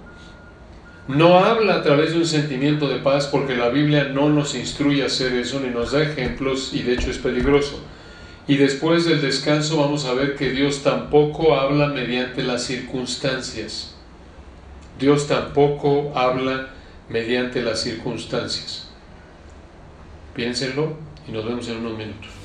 No 1.06 1.38
habla 1.38 1.76
a 1.76 1.82
través 1.82 2.12
de 2.12 2.18
un 2.18 2.26
sentimiento 2.26 2.88
de 2.88 2.98
paz, 2.98 3.28
porque 3.28 3.56
la 3.56 3.68
Biblia 3.68 4.04
no 4.12 4.28
nos 4.28 4.54
instruye 4.54 5.02
a 5.02 5.06
hacer 5.06 5.32
eso 5.34 5.60
ni 5.60 5.70
nos 5.70 5.92
da 5.92 6.02
ejemplos 6.02 6.72
y 6.74 6.82
de 6.82 6.94
hecho 6.94 7.10
es 7.10 7.18
peligroso. 7.18 7.80
Y 8.48 8.56
después 8.56 9.04
del 9.04 9.20
descanso 9.20 9.76
vamos 9.76 10.06
a 10.06 10.14
ver 10.14 10.34
que 10.34 10.50
Dios 10.50 10.82
tampoco 10.82 11.54
habla 11.54 11.88
mediante 11.88 12.42
las 12.42 12.64
circunstancias. 12.64 13.94
Dios 14.98 15.28
tampoco 15.28 16.12
habla 16.16 16.70
mediante 17.10 17.60
las 17.60 17.82
circunstancias. 17.82 18.88
Piénsenlo 20.34 20.96
y 21.28 21.32
nos 21.32 21.44
vemos 21.44 21.68
en 21.68 21.76
unos 21.76 21.98
minutos. 21.98 22.37